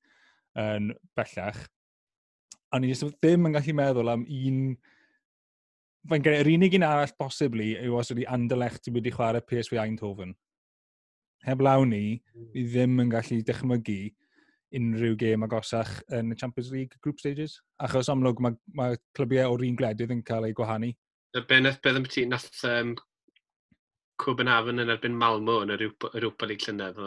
yn 0.60 0.92
bellach. 1.18 1.62
A 2.74 2.80
ni 2.82 2.94
ddim 2.94 3.50
yn 3.50 3.56
gallu 3.58 3.78
meddwl 3.78 4.14
am 4.14 4.26
un... 4.26 4.60
Fe'n 6.10 6.24
gen 6.26 6.36
i'r 6.36 6.50
unig 6.52 6.74
un 6.76 6.84
arall 6.84 7.14
bosibli 7.16 7.70
yw 7.80 7.96
os 7.96 8.12
ydy 8.12 8.26
Anderlecht 8.28 8.90
wedi 8.92 9.14
chwarae 9.14 9.44
PSV 9.48 9.78
Eindhoven. 9.80 10.34
Heb 11.48 11.64
lawn 11.64 11.94
ni, 11.94 12.02
ni 12.18 12.64
hmm. 12.64 12.74
ddim 12.74 13.00
yn 13.04 13.14
gallu 13.14 13.40
dychmygu 13.48 14.02
unrhyw 14.74 15.16
gêm 15.22 15.46
agosach 15.46 15.94
yn 16.18 16.34
y 16.34 16.38
Champions 16.40 16.72
League 16.74 17.00
group 17.02 17.22
stages. 17.22 17.60
Achos 17.84 18.10
amlwg 18.12 18.42
mae, 18.44 18.58
mae 18.76 18.98
clybiau 19.16 19.54
o'r 19.54 19.66
un 19.68 19.78
gledydd 19.80 20.14
yn 20.16 20.24
cael 20.26 20.50
eu 20.50 20.58
gwahanu. 20.58 20.92
Y 21.34 21.44
beneth 21.50 21.80
beth 21.86 22.00
am 22.00 22.08
ti, 22.10 22.26
nath 22.30 22.50
um, 22.70 22.96
Copenhagen 24.22 24.82
yn 24.84 24.92
erbyn 24.94 25.16
Malmo 25.18 25.62
yn 25.64 25.74
y 25.74 25.80
Europa 25.86 26.50
League 26.50 26.66
llynedd. 26.68 27.00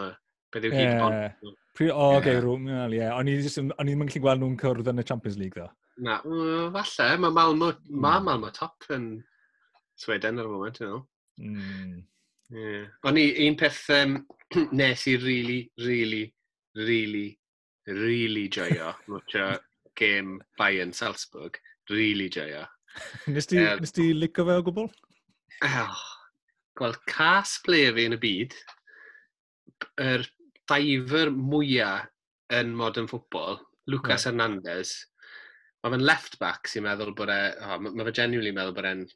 Beth 0.57 0.65
yw 0.65 0.73
hi 0.73 0.85
bon. 0.97 1.57
Pri 1.77 1.91
o, 1.93 1.97
oh, 2.01 2.19
yeah. 2.25 2.39
rwm, 2.41 2.69
okay, 2.73 2.95
ie. 2.95 3.01
Yeah. 3.03 3.17
O'n 3.19 3.29
i 3.29 3.35
ddim 3.45 3.73
yn 3.77 4.09
gallu 4.09 4.23
gweld 4.25 4.41
nhw'n 4.41 4.61
cwrdd 4.63 4.87
yn 4.93 5.03
y 5.03 5.05
Champions 5.05 5.37
League, 5.37 5.61
ddo. 5.61 5.69
Na, 6.07 6.17
uh, 6.25 6.71
falle. 6.73 7.09
Mae 7.21 7.35
Malmo, 7.37 7.73
mm. 7.75 7.97
ma 8.01 8.15
hmm. 8.17 8.29
Malmo 8.31 8.53
top 8.57 8.87
yn 8.97 9.11
Sweden 10.01 10.41
ar 10.41 10.49
y 10.49 10.53
moment, 10.55 10.81
you 10.81 10.87
know. 10.89 11.03
Mm. 11.41 11.99
Yeah. 12.57 12.87
O'n 13.05 13.21
i 13.21 13.27
un 13.45 13.59
peth 13.61 13.83
um, 13.93 14.17
nes 14.81 15.05
i 15.13 15.17
really, 15.21 15.59
really, 15.85 16.25
really, 16.81 17.39
really 17.87 18.47
joio. 18.49 18.95
Mwtio 19.11 19.51
game 20.01 20.41
Bayern 20.57 20.95
Salzburg. 20.97 21.61
Really 21.91 22.31
joio. 22.33 22.65
nes 23.35 23.53
ti, 23.53 23.61
um, 23.61 23.85
nes 23.85 23.93
ti 23.93 24.09
licio 24.17 24.49
fe 24.49 24.57
o 24.57 24.65
gwbl? 24.65 24.89
Oh, 25.67 26.01
Gweld 26.77 27.05
cas 27.09 27.59
ble 27.65 27.85
fi 27.97 28.09
yn 28.09 28.17
y 28.17 28.21
byd, 28.21 28.57
yr 30.01 30.25
er 30.25 30.27
diver 30.71 31.33
mwyaf 31.35 32.11
yn 32.57 32.73
modern 32.79 33.09
ffwbol, 33.11 33.61
Lucas 33.91 34.25
yeah. 34.25 34.31
Hernandez, 34.31 34.97
mae 35.83 35.95
fe'n 35.95 36.07
left 36.07 36.39
back 36.43 36.71
sy'n 36.71 36.87
meddwl 36.87 37.15
bod 37.19 37.31
e, 37.33 37.41
oh, 37.63 37.79
mae 37.87 38.07
fe 38.09 38.17
genuinely 38.21 38.55
meddwl 38.55 38.77
bod 38.77 38.91
e'n... 38.91 39.07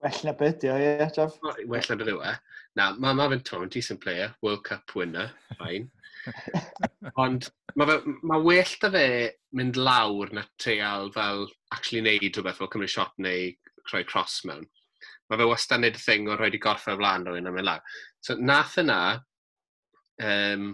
Well 0.00 0.20
na 0.24 0.32
byd, 0.36 0.64
ie, 0.64 0.74
ie, 0.80 1.08
Jeff. 1.12 1.36
Well 1.44 1.88
na 1.88 1.96
byd 2.00 2.12
yw 2.14 2.22
e. 2.24 2.34
Na, 2.78 2.90
mae 2.96 3.16
ma 3.16 3.28
fe'n 3.32 3.42
torn, 3.44 3.72
decent 3.72 4.00
player, 4.04 4.34
World 4.44 4.64
Cup 4.64 4.94
winner, 4.96 5.32
fain. 5.58 5.90
Ond 7.22 7.48
mae 7.80 8.00
ma 8.28 8.38
well 8.44 8.74
da 8.82 8.90
fe 8.92 9.06
mynd 9.56 9.78
lawr 9.80 10.32
na 10.36 10.44
treial 10.60 11.10
fel 11.14 11.46
actually 11.74 12.02
neud 12.04 12.36
rhywbeth 12.36 12.60
fel 12.60 12.70
cymryd 12.72 12.92
shot 12.92 13.16
neu 13.18 13.50
rhoi 13.90 14.04
cross 14.08 14.40
mewn. 14.48 14.66
Mae 15.30 15.40
fe 15.40 15.48
wastad 15.48 15.82
neud 15.82 15.98
y 15.98 16.02
thing 16.02 16.28
o 16.28 16.36
rhoi 16.36 16.50
di 16.52 16.60
gorffau 16.62 16.98
flaen 17.00 17.26
rhywun 17.26 17.50
am 17.50 17.56
mynd 17.58 17.68
lawr. 17.68 17.98
So 18.24 18.36
nath 18.36 18.76
yna, 18.82 19.00
um, 20.22 20.70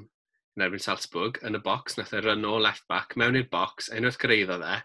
yn 0.57 0.65
erbyn 0.65 0.83
Salzburg, 0.83 1.41
yn 1.47 1.59
y 1.59 1.63
box, 1.65 1.99
nath 1.99 2.15
e 2.17 2.23
run 2.25 2.47
o 2.49 2.57
left 2.63 2.87
back, 2.89 3.17
mewn 3.21 3.37
i'r 3.39 3.51
bocs, 3.53 3.91
unwaith 3.93 4.19
gyrraedd 4.23 4.55
dde, 4.55 4.79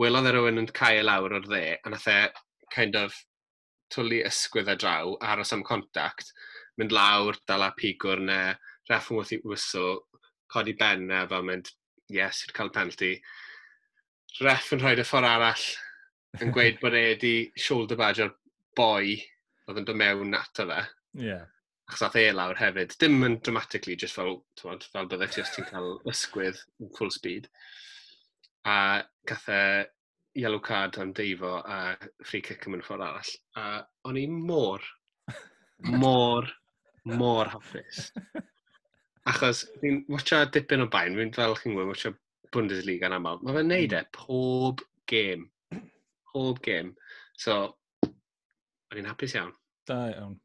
welodd 0.00 0.28
e 0.30 0.34
rhywun 0.34 0.62
yn 0.62 0.70
cael 0.76 1.08
lawr 1.08 1.34
o'r 1.38 1.48
dde, 1.48 1.64
a 1.82 1.92
nath 1.92 2.06
e 2.10 2.20
kind 2.74 2.98
of 2.98 3.16
twli 3.90 4.20
ysgwydd 4.26 4.70
a 4.70 4.76
draw, 4.78 5.16
aros 5.32 5.52
am 5.56 5.64
contact, 5.66 6.30
mynd 6.78 6.94
lawr, 6.94 7.38
dala 7.50 7.72
pigwr 7.76 8.22
ne, 8.22 8.40
ref 8.90 9.10
yn 9.10 9.18
wrth 9.18 9.34
i 9.34 9.40
whistle, 9.44 9.98
codi 10.52 10.76
ben 10.78 11.08
ne, 11.10 11.24
fel 11.30 11.46
mynd, 11.46 11.72
yes, 12.10 12.44
i'r 12.46 12.54
cael 12.56 12.72
penalty. 12.74 13.16
Ref 14.40 14.70
yn 14.74 14.82
rhoi 14.82 14.94
y 14.98 15.06
ffordd 15.06 15.30
arall 15.30 15.66
yn 16.40 16.54
gweud 16.54 16.78
bod 16.82 16.94
e 16.94 17.06
wedi 17.10 17.34
shoulder 17.58 17.98
badge 17.98 18.26
o'r 18.26 18.36
boi 18.78 19.18
oedd 19.66 19.82
yn 19.82 19.88
dod 19.88 19.98
mewn 19.98 20.38
ato 20.38 20.66
fe. 20.70 20.84
Yeah 21.18 21.48
achos 21.90 22.04
ath 22.06 22.18
e 22.20 22.28
lawr 22.32 22.58
hefyd, 22.60 22.94
dim 23.02 23.24
yn 23.26 23.40
dramatically, 23.42 23.96
just 23.98 24.14
fel, 24.14 24.36
tywod, 24.60 24.84
fel 24.92 25.08
byddai 25.10 25.30
ti 25.34 25.42
os 25.42 25.50
ti'n 25.54 25.66
cael 25.66 25.96
ysgwydd 26.10 26.60
yn 26.84 26.92
full 26.96 27.10
speed. 27.10 27.48
A 28.70 29.02
gath 29.26 29.48
e 29.50 29.62
yellow 30.38 30.60
card 30.62 30.98
am 31.02 31.12
deifo 31.16 31.56
a 31.58 31.96
free 32.22 32.42
kick 32.46 32.66
yn 32.66 32.76
mynd 32.76 32.86
ffordd 32.86 33.06
arall. 33.08 33.32
A 33.58 33.66
o'n 34.06 34.20
i 34.20 34.26
mor, 34.30 34.84
mor, 36.04 36.48
mor 37.10 37.50
hapus. 37.56 38.10
Achos 39.30 39.64
fi'n 39.82 40.04
watcha 40.12 40.44
dipyn 40.54 40.86
o 40.86 40.90
bain, 40.92 41.18
fi'n 41.18 41.34
fel 41.34 41.56
chi'n 41.58 41.74
gwybod, 41.74 41.90
watcha 41.94 42.14
Bundesliga 42.54 43.10
yn 43.10 43.16
aml. 43.18 43.42
Mae 43.42 43.58
fe'n 43.58 43.68
neud 43.70 43.96
e 43.96 44.04
hmm. 44.04 44.14
pob 44.16 44.84
game. 45.10 45.50
Pob 46.30 46.62
game. 46.62 46.94
So, 47.38 47.58
o'n 48.06 49.02
i'n 49.02 49.10
hapus 49.10 49.34
iawn. 49.38 49.52
Da 49.90 50.04
iawn 50.14 50.38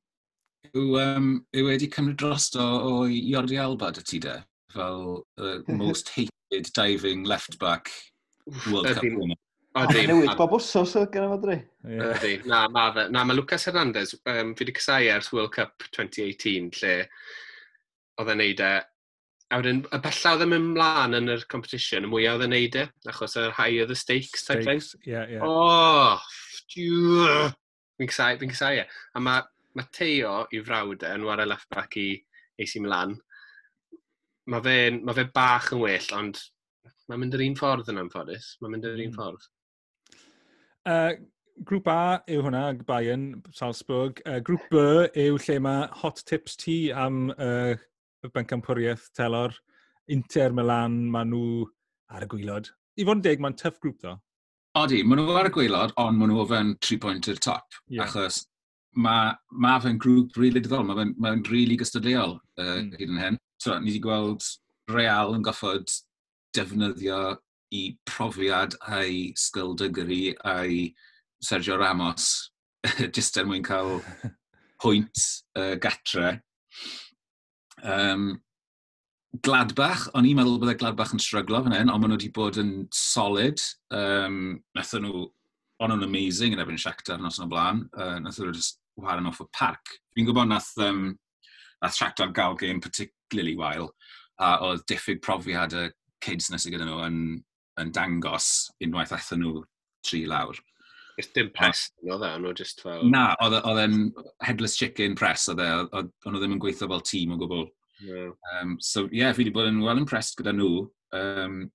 yw, 0.73 0.97
um, 1.01 1.29
yw 1.55 1.69
wedi 1.69 1.89
cymryd 1.93 2.17
drosto 2.21 2.63
o 2.63 2.91
o 2.91 3.07
Jordi 3.09 3.59
Alba 3.61 3.91
dy 3.93 4.03
ti 4.05 4.19
de, 4.23 4.35
fel 4.73 5.23
uh, 5.39 5.57
most 5.81 6.11
hated 6.15 6.71
diving 6.73 7.23
left 7.23 7.59
back 7.59 7.91
World 8.71 8.93
Cup 8.93 9.03
winner. 9.03 9.39
Ydy. 9.75 10.05
Newid 10.07 10.37
bob 10.39 10.53
wsos 10.55 10.93
o 10.95 11.03
gen 11.11 11.25
i 11.25 11.29
fod 11.33 11.45
ry. 11.49 11.55
Ydy. 11.83 12.35
Na, 12.47 12.61
ma 12.71 12.87
fe. 12.95 13.09
Na, 13.11 13.25
mae 13.27 13.35
Lucas 13.35 13.65
Hernandez, 13.67 14.13
um, 14.23 14.53
fi 14.55 14.63
wedi 14.63 14.75
cysau 14.77 15.07
ers 15.11 15.31
World 15.35 15.51
Cup 15.55 15.83
2018, 15.89 16.69
lle 16.79 16.93
oedd 18.21 18.31
e'n 18.31 18.39
neud 18.39 18.63
e. 18.63 18.75
A 19.51 19.59
wedyn, 19.59 19.81
y 19.93 19.99
bella 20.01 20.31
oedd 20.31 20.45
e'n 20.45 20.53
mynd 20.53 20.71
mlaen 20.77 21.17
yn 21.19 21.33
yr 21.35 21.43
competition, 21.51 22.07
y 22.07 22.11
mwyaf 22.11 22.37
oedd 22.37 22.47
e'n 22.47 22.55
neud 22.55 22.79
e, 22.79 22.85
achos 23.11 23.35
yr 23.41 23.51
high 23.59 23.83
of 23.83 23.91
the 23.91 23.99
stakes, 23.99 24.47
type 24.47 24.63
thing. 24.63 24.79
Stakes, 24.79 25.09
Yeah, 25.09 25.27
yeah. 25.29 25.43
Oh, 25.43 26.23
Fi'n 27.95 28.09
cysau, 28.11 28.39
fi'n 28.39 28.51
cysau 28.51 28.79
e. 28.79 28.87
A 29.15 29.21
mae 29.23 29.43
mae 29.75 29.91
Teo 29.95 30.35
i 30.55 30.61
frawd 30.63 31.03
e, 31.03 31.13
yn 31.17 31.25
wario 31.27 31.47
left 31.49 31.69
back 31.73 31.97
i 31.99 32.09
AC 32.61 32.77
Milan. 32.83 33.15
Mae 34.51 34.63
fe, 34.63 34.75
ma 35.01 35.15
fe 35.17 35.25
bach 35.35 35.71
yn 35.75 35.81
well, 35.81 36.11
ond 36.17 36.39
mae'n 37.09 37.21
mynd 37.21 37.37
yr 37.37 37.45
un 37.45 37.57
ffordd 37.59 37.91
yn 37.91 38.01
amffodus. 38.01 38.55
Mae'n 38.61 38.75
mynd 38.75 38.89
yr 38.89 38.99
un 38.99 39.09
mm. 39.09 39.15
ffordd. 39.17 39.49
Uh, 40.85 41.11
grŵp 41.65 41.89
A 41.91 41.99
yw 42.31 42.45
hwnna, 42.45 42.63
Bayern, 42.87 43.27
Salzburg. 43.57 44.21
Uh, 44.25 44.39
grŵp 44.45 44.69
B 44.71 44.85
yw 45.25 45.39
lle 45.47 45.59
mae 45.65 45.89
hot 46.01 46.21
tips 46.29 46.59
ti 46.61 46.77
am 46.93 47.27
uh, 47.35 47.73
bencampwriaeth 48.35 49.09
telor. 49.17 49.57
Inter 50.13 50.53
Milan, 50.53 51.01
maen 51.11 51.33
nhw 51.33 51.65
ar 52.13 52.27
y 52.27 52.29
gwylod. 52.29 52.69
I 53.01 53.05
fod 53.07 53.19
yn 53.19 53.25
deg, 53.25 53.41
mae'n 53.41 53.57
tough 53.59 53.81
grŵp 53.83 53.99
ddo. 54.03 54.19
Odi, 54.77 55.01
maen 55.07 55.23
nhw 55.23 55.39
ar 55.39 55.49
y 55.49 55.55
gweilod, 55.55 55.95
ond 55.99 56.19
maen 56.19 56.31
nhw 56.31 56.43
o 56.43 56.49
fewn 56.51 56.75
3 56.85 57.01
pwynt 57.01 57.31
i'r 57.31 57.41
top. 57.41 57.81
Yeah. 57.89 58.05
Achos 58.05 58.43
mae 58.95 59.33
ma 59.51 59.75
fe'n 59.83 59.99
grŵp 60.01 60.35
rili 60.35 60.47
really 60.47 60.63
diddorol, 60.63 60.87
mae 60.87 60.99
fe'n 61.01 61.15
ma 61.19 61.33
rili 61.35 61.51
really 61.51 61.79
gystadleuol 61.79 62.37
uh, 62.37 62.77
mm. 62.79 62.93
hyd 62.99 63.09
yn 63.11 63.21
hyn. 63.21 63.39
So, 63.61 63.77
ni 63.79 63.91
wedi 63.91 64.03
gweld 64.03 64.45
Real 64.91 65.33
yn 65.35 65.43
goffod 65.45 65.89
defnyddio 66.55 67.35
i 67.75 67.83
profiad 68.07 68.77
a'i 68.85 69.31
sgildygri 69.39 70.35
a'i 70.45 70.87
Sergio 71.43 71.77
Ramos 71.79 72.51
jyst 73.15 73.37
er 73.37 73.47
mwyn 73.49 73.65
cael 73.65 73.99
pwynt 74.83 75.27
uh, 75.57 75.75
gatre. 75.81 76.39
Um, 77.83 78.35
Gladbach, 79.43 80.05
o'n 80.15 80.27
i'n 80.29 80.37
meddwl 80.37 80.61
bydde 80.61 80.77
Gladbach 80.79 81.11
yn 81.15 81.19
stryglo 81.19 81.59
fan 81.65 81.75
hyn, 81.75 81.89
ond 81.91 82.03
maen 82.03 82.13
nhw 82.13 82.19
wedi 82.19 82.31
bod 82.35 82.59
yn 82.61 82.85
solid. 82.95 83.59
Um, 83.91 84.61
Nethon 84.77 85.03
nhw, 85.03 85.25
o'n 85.83 85.91
nhw'n 85.91 86.07
amazing 86.07 86.55
yn 86.55 86.61
efo'n 86.63 86.79
Shakhtar 86.79 87.19
nos 87.19 87.41
yn 87.41 87.47
o 87.47 87.51
blaen. 87.51 87.83
Uh, 87.97 88.15
Nethon 88.23 88.47
nhw 88.47 88.55
just 88.55 88.79
wahanol 88.99 89.31
off 89.31 89.41
y 89.43 89.47
parc. 89.55 89.95
Fi'n 90.15 90.27
gwybod 90.27 90.49
nath, 90.49 90.71
um, 90.83 91.07
nath 91.83 91.97
Shakhtar 91.97 92.33
gael 92.33 92.55
game 92.59 92.81
particularly 92.81 93.55
wael, 93.59 93.91
a 94.39 94.57
oedd 94.67 94.85
diffyg 94.89 95.21
profiad 95.23 95.75
y 95.75 95.89
kids 96.23 96.49
nes 96.51 96.65
i 96.67 96.73
gyda 96.73 96.87
nhw 96.87 97.01
yn, 97.05 97.19
yn 97.81 97.91
dangos 97.95 98.69
unwaith 98.83 99.13
athyn 99.15 99.43
nhw 99.43 99.63
tri 100.05 100.25
lawr. 100.29 100.57
Ys 101.19 101.29
dim 101.35 101.51
press 101.55 101.87
oedd 102.03 102.25
e, 102.27 102.33
nhw 102.41 102.51
just 102.57 102.83
fel... 102.83 103.05
Na, 103.11 103.29
oedd 103.43 103.55
e, 103.61 103.85
e'n 103.85 103.99
headless 104.43 104.75
chicken 104.79 105.15
press 105.19 105.47
oedd 105.51 105.63
e, 105.63 105.69
Oedd 105.85 106.11
nhw 106.27 106.41
ddim 106.41 106.57
yn 106.57 106.61
gweithio 106.63 106.91
fel 106.91 107.05
tîm 107.07 107.35
o 107.35 107.39
gwbl. 107.39 107.65
No. 108.03 108.25
Um, 108.51 108.75
so, 108.83 109.05
ie, 109.07 109.21
yeah, 109.21 109.31
fi 109.31 109.45
wedi 109.45 109.55
bod 109.55 109.69
yn 109.71 109.79
well 109.83 110.01
impressed 110.01 110.35
gyda 110.39 110.55
nhw. 110.55 110.87
Um, 111.15 111.65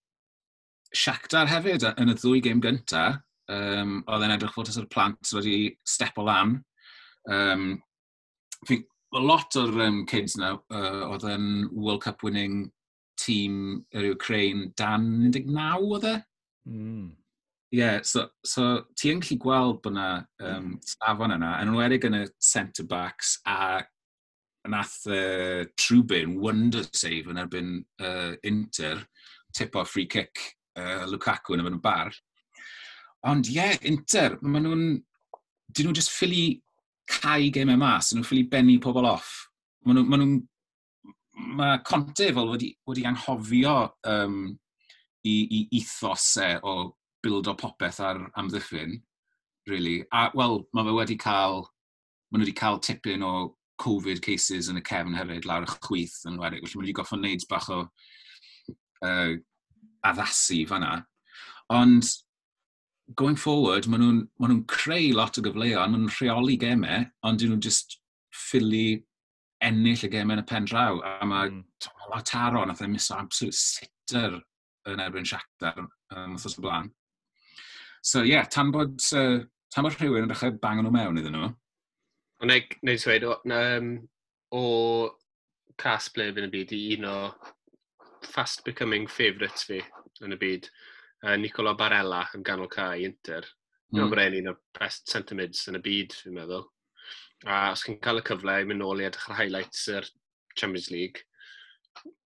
Shakhtar 0.97 1.49
hefyd, 1.49 1.87
yn 2.03 2.13
y 2.13 2.17
ddwy 2.19 2.43
gêm 2.45 2.61
gyntaf, 2.61 3.23
um, 3.51 4.01
oedd 4.11 4.27
e'n 4.27 4.35
edrych 4.35 4.53
fod 4.55 4.69
tas 4.69 4.81
plant 4.93 5.33
wedi 5.37 5.71
step 5.89 6.19
o 6.21 6.27
lan 6.27 6.59
Um, 7.29 7.83
think 8.67 8.87
a 9.15 9.19
lot 9.19 9.57
o'r 9.57 9.81
um, 9.87 10.05
kids 10.07 10.37
now 10.39 10.63
uh, 10.71 11.11
oedd 11.11 11.27
yn 11.29 11.47
World 11.73 12.05
Cup 12.05 12.23
winning 12.23 12.69
tîm 13.21 13.81
yr 13.97 14.13
Ukraine 14.15 14.71
dan 14.79 15.07
19 15.31 15.57
oedd 15.81 16.07
e? 16.09 16.17
Mm. 16.69 17.09
Yeah, 17.71 18.01
so, 18.03 18.27
so 18.43 18.85
ti 18.99 19.13
yn 19.13 19.21
gallu 19.23 19.39
gweld 19.39 19.81
bod 19.85 19.95
yna 19.95 20.07
um, 20.43 20.73
safon 20.83 21.37
yna, 21.37 21.53
yn 21.63 21.71
enwedig 21.71 22.07
yn 22.09 22.19
y 22.19 22.23
centre-backs 22.43 23.37
a 23.47 23.79
nath 24.71 25.05
uh, 25.07 25.63
Trubin 25.79 26.35
wonder 26.43 26.83
save 26.91 27.31
yn 27.31 27.39
erbyn 27.41 27.77
uh, 28.03 28.35
Inter, 28.47 29.05
tip 29.55 29.79
o 29.79 29.85
free 29.87 30.09
kick 30.11 30.43
uh, 30.79 31.07
Lukaku 31.11 31.55
yn 31.57 31.63
y 31.67 31.79
bar. 31.83 32.11
Ond 33.31 33.47
ie, 33.51 33.61
yeah, 33.61 33.79
Inter, 33.87 34.39
maen 34.43 34.67
nhw'n, 34.67 34.85
dyn 35.71 35.89
nhw'n 35.89 35.99
just 35.99 36.11
ffili 36.15 36.61
cael 37.11 37.51
gemau 37.55 37.81
mas, 37.81 38.13
nhw'n 38.13 38.27
ffili 38.27 38.47
bennu 38.51 38.79
pobl 38.83 39.09
off. 39.11 39.35
Mae 39.87 39.97
nhw'n... 39.97 40.09
ma 40.11 40.21
nhw, 40.21 40.41
mae 41.61 41.83
Conte 41.87 42.31
fel 42.37 42.51
wedi, 42.51 42.73
wedi 42.89 43.07
anghofio 43.09 43.77
um, 44.11 44.43
i, 45.25 45.35
i 45.57 45.61
ethosau 45.81 46.59
e 46.59 46.61
o 46.67 46.75
build 47.25 47.49
o 47.51 47.55
popeth 47.59 48.01
ar 48.05 48.21
amddiffyn, 48.41 48.99
really. 49.69 50.01
A, 50.13 50.29
wel, 50.37 50.63
mae 50.77 50.89
fe 50.89 50.97
wedi 50.97 51.17
cael, 51.21 51.65
mae 52.31 52.41
nhw 52.41 52.47
wedi 52.47 52.57
cael 52.61 52.81
tipyn 52.85 53.25
o 53.27 53.35
Covid 53.81 54.21
cases 54.25 54.69
yn 54.69 54.81
y 54.81 54.85
cefn 54.85 55.17
hefyd 55.17 55.47
lawr 55.49 55.65
y 55.65 55.77
chwyth 55.87 56.19
yn 56.29 56.41
wedi. 56.41 56.61
felly 56.61 56.77
mae 56.77 56.85
wedi 56.85 56.97
goffo 56.97 57.17
wneud 57.17 57.47
bach 57.49 57.71
o 57.73 57.81
uh, 59.07 59.33
addasu 60.07 60.63
fanna. 60.69 60.99
Ond 61.73 62.09
going 63.17 63.37
forward, 63.37 63.89
maen 63.89 64.03
nhw'n 64.05 64.21
ma 64.41 64.51
nhw 64.51 64.65
creu 64.71 65.15
lot 65.17 65.39
o 65.39 65.45
gyfleoedd, 65.45 65.81
maen 65.81 66.05
nhw'n 66.05 66.17
rheoli 66.19 66.57
gemau, 66.61 67.07
ond 67.27 67.41
dyn 67.41 67.53
nhw'n 67.53 67.65
just 67.65 67.99
ffili 68.35 69.03
ennill 69.65 70.07
y 70.07 70.11
gemau 70.13 70.39
yn 70.39 70.43
y 70.45 70.47
pen 70.49 70.69
draw. 70.69 71.01
A 71.05 71.27
mae 71.29 71.51
mm. 71.51 71.65
Lautaro 72.11 72.65
nath 72.67 72.83
ei 72.85 72.91
miso 72.91 73.17
absolute 73.19 73.59
sitter 73.59 74.39
yn 74.91 75.03
erbyn 75.03 75.29
Shakhtar 75.29 75.79
um, 75.85 76.35
wrthos 76.37 76.59
y 76.59 76.65
blaen. 76.65 76.91
So 78.03 78.25
ie, 78.25 78.33
yeah, 78.33 78.49
tan 78.49 78.73
bod, 78.73 78.97
uh, 79.17 79.41
tan 79.75 79.87
bod 79.87 79.97
rhywun 79.99 80.25
yn 80.25 80.31
dechrau 80.33 80.55
bang 80.63 80.81
nhw 80.81 80.93
mewn 80.95 81.21
iddyn 81.21 81.37
nhw. 81.37 81.51
Ond 82.41 82.49
neud 82.49 82.77
neu 82.87 83.01
dweud, 83.03 83.27
o, 83.29 83.37
um, 83.53 83.91
o 84.57 84.63
cas 85.81 86.09
ble 86.15 86.31
yn 86.33 86.47
y 86.49 86.53
byd 86.53 86.73
i 86.77 86.81
un 86.97 87.09
o 87.11 87.17
fast 88.31 88.65
becoming 88.65 89.07
favourites 89.09 89.67
fi 89.69 89.83
yn 90.25 90.37
y 90.37 90.41
byd 90.41 90.71
uh, 91.25 91.37
Nicola 91.41 91.75
Barella 91.79 92.25
yn 92.37 92.45
ganol 92.47 92.71
cae 92.73 93.05
Inter. 93.07 93.49
Mm. 93.91 93.99
Mae'n 93.99 94.13
brein 94.15 94.39
un 94.41 94.53
o'r 94.53 94.61
best 94.79 95.11
centre 95.11 95.39
mids 95.39 95.67
yn 95.71 95.79
y 95.79 95.83
byd, 95.85 96.17
fi'n 96.23 96.37
meddwl. 96.37 96.67
A 97.49 97.61
os 97.73 97.85
chi'n 97.87 98.01
cael 98.05 98.21
y 98.21 98.25
cyfle 98.29 98.59
i 98.61 98.67
mynd 98.69 98.85
nôl 98.85 99.03
i 99.03 99.09
edrych 99.09 99.31
ar 99.31 99.41
highlights 99.41 99.87
yr 99.93 100.09
Champions 100.59 100.91
League, 100.93 101.25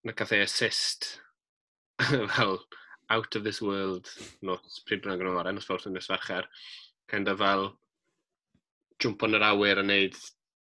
na 0.04 0.12
gath 0.16 0.34
ei 0.34 0.42
assist 0.44 1.14
fel 2.34 2.58
out 3.10 3.36
of 3.36 3.44
this 3.44 3.60
world 3.62 4.08
not 4.42 4.64
pryd 4.88 5.04
bynnag 5.04 5.22
yn 5.22 5.36
oren, 5.36 5.60
os 5.60 5.68
fawrth 5.68 5.86
yn 5.90 6.00
ysfercher. 6.00 6.48
kind 7.06 7.28
of 7.28 7.38
fel 7.38 7.66
jump 9.02 9.22
yn 9.26 9.36
yr 9.36 9.44
awyr 9.50 9.80
a 9.80 9.84
wneud 9.84 10.16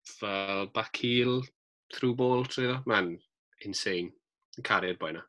fel 0.07 0.67
back 0.75 0.99
heel, 1.01 1.41
through 1.93 2.15
ball 2.19 2.45
trwy 2.45 2.67
ddo. 2.67 2.77
Mae'n 2.89 3.15
insane. 3.65 4.13
Yn 4.57 4.65
caru'r 4.67 4.99
boi 5.01 5.13
na. 5.15 5.23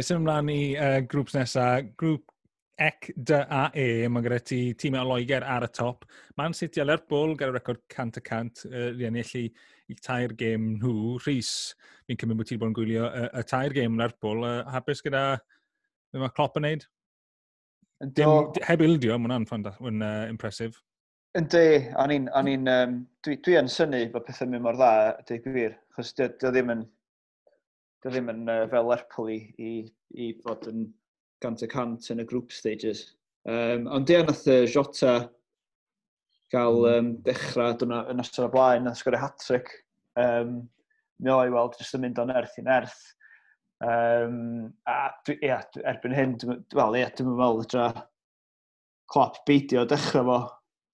Sym 0.00 0.22
ymlaen 0.22 0.48
i 0.48 0.60
uh, 0.80 0.98
grŵps 1.04 1.34
nesaf, 1.36 1.90
grŵp 2.00 2.30
EC, 2.80 3.10
D 3.28 3.36
a 3.36 3.66
E, 3.76 4.08
mae 4.08 4.24
gyda 4.24 4.38
ti 4.40 4.60
tîm 4.80 4.96
o 4.96 5.02
Loegr 5.04 5.44
ar 5.44 5.66
y 5.66 5.68
top. 5.76 6.06
Man 6.40 6.56
City 6.56 6.80
a 6.80 6.86
Lerpwl 6.86 7.34
gyda 7.36 7.52
record 7.52 7.82
cant 7.92 8.16
a 8.16 8.22
cant, 8.24 8.64
uh, 8.70 8.88
rhian 8.94 9.18
i 9.20 9.24
i 9.92 9.96
tair 10.00 10.32
gêm 10.38 10.70
nhw. 10.78 11.18
Rhys, 11.26 11.74
fi'n 12.08 12.22
cymryd 12.22 12.40
bod 12.40 12.48
ti 12.48 12.54
wedi 12.54 12.62
bod 12.62 12.72
yn 12.72 12.78
gwylio 12.78 13.10
y, 13.10 13.26
y 13.36 13.44
tair 13.52 13.76
gêm 13.76 14.00
Lerpwl. 14.00 14.40
Uh, 14.48 14.62
hapus 14.72 15.04
gyda 15.04 15.22
be 16.08 16.24
mae 16.24 16.32
Klopp 16.38 16.56
yn 16.56 16.66
neud? 16.70 16.88
Dim, 18.16 18.32
heb 18.64 18.86
ildio, 18.88 19.20
mae 19.20 19.36
hwnna'n 19.44 20.08
uh, 20.08 20.24
impresif. 20.32 20.80
Yndi, 21.36 21.66
o'n 22.00 22.16
i'n... 22.16 22.72
Um, 22.72 22.96
dwi, 23.24 23.36
dwi 23.44 23.60
yn 23.60 23.68
syni 23.70 24.06
bod 24.12 24.24
pethau 24.24 24.48
mynd 24.48 24.64
mor 24.64 24.80
dda, 24.80 25.20
dwi 25.28 25.42
gwir, 25.44 25.76
chos 25.92 26.16
dy, 26.16 26.32
dy 26.40 26.50
ddim 26.56 26.72
yn 26.78 26.88
dy 28.02 28.10
ddim 28.10 28.30
yn 28.32 28.50
uh, 28.50 28.64
fel 28.70 28.88
Lerpwl 28.90 29.30
i, 29.30 29.38
i, 29.62 29.72
i 30.18 30.32
fod 30.42 30.66
yn 30.70 30.86
gant 31.42 31.62
y 31.62 31.68
cant 31.70 32.10
yn 32.14 32.22
y 32.22 32.26
group 32.28 32.54
stages. 32.54 33.04
Um, 33.48 33.88
ond 33.90 34.10
ie, 34.10 34.20
nath 34.26 34.44
y 34.50 34.62
Jota 34.70 35.14
gael 36.52 36.78
hmm. 36.82 36.98
um, 36.98 37.10
dechrau 37.26 37.74
dyna, 37.78 38.04
yn 38.12 38.22
ystod 38.22 38.48
o 38.48 38.52
blaen, 38.52 38.86
nath 38.86 39.00
sgorio 39.00 39.22
hat-trick. 39.22 39.70
Um, 40.20 40.62
mi 41.22 41.32
o'i 41.32 41.52
weld 41.52 41.78
jyst 41.78 41.96
yn 41.96 42.04
mynd 42.04 42.20
o'n 42.22 42.34
erth 42.34 42.58
i'n 42.60 42.70
erth. 42.70 43.02
Um, 43.82 44.72
a 44.86 45.10
dwi, 45.26 45.38
ia, 45.46 45.60
erbyn 45.90 46.14
hyn, 46.14 46.34
wel 46.74 46.98
ia, 46.98 47.10
dwi'n 47.14 47.30
meddwl 47.32 47.64
ydra 47.64 47.86
Klopp 49.12 49.42
beidio 49.48 49.82
dechrau 49.88 50.26
fo 50.28 50.36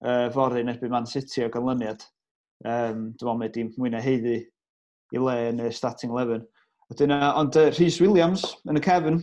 uh, 0.05 0.29
fory 0.33 0.63
erbyn 0.65 0.93
Man 0.93 1.09
City 1.09 1.45
o 1.45 1.51
ganlyniad. 1.53 2.05
Um, 2.65 3.11
dwi'n 3.17 3.27
meddwl 3.29 3.41
mae 3.41 3.53
dim 3.55 3.73
mwy 3.77 3.93
na 3.93 4.01
heiddi 4.03 4.39
i 5.15 5.21
le 5.21 5.35
yn 5.51 5.61
y 5.65 5.69
starting 5.73 6.13
11. 6.15 6.47
Wedyn, 6.89 7.13
ond 7.13 7.57
uh, 7.59 7.69
Rhys 7.75 7.99
Williams 8.01 8.43
yn 8.65 8.79
y 8.79 8.81
cefn, 8.81 9.19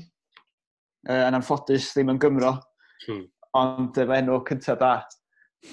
uh, 1.08 1.22
yn 1.26 1.36
anffodus 1.38 1.90
ddim 1.94 2.12
yn 2.12 2.20
Gymro, 2.22 2.52
hmm. 3.06 3.24
ond 3.58 3.98
uh, 3.98 4.12
enw 4.18 4.40
cyntaf 4.46 4.78
da. 4.82 4.96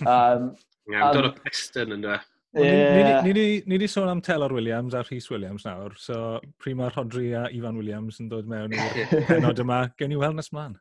Um, 0.01 0.53
Ie, 0.89 0.95
yeah, 0.97 1.11
dod 1.15 1.29
o 1.29 1.33
Preston 1.37 1.93
yn 1.95 2.03
dwe. 2.03 2.17
Ni 2.53 3.33
wedi 3.65 3.87
sôn 3.89 4.09
am 4.11 4.21
Taylor 4.21 4.53
Williams 4.53 4.93
a 4.93 5.03
Rhys 5.05 5.29
Williams 5.31 5.63
nawr, 5.65 5.93
so 5.97 6.41
prima 6.61 6.89
Rodri 6.93 7.31
a 7.37 7.47
Ivan 7.53 7.77
Williams 7.77 8.19
yn 8.21 8.29
dod 8.29 8.49
mewn 8.49 8.73
i'r 8.77 9.13
penod 9.29 9.61
yma. 9.63 9.85
Gewn 9.97 10.13
ni 10.13 10.19
weld 10.21 10.37
nes 10.37 10.51
mlaen. 10.53 10.75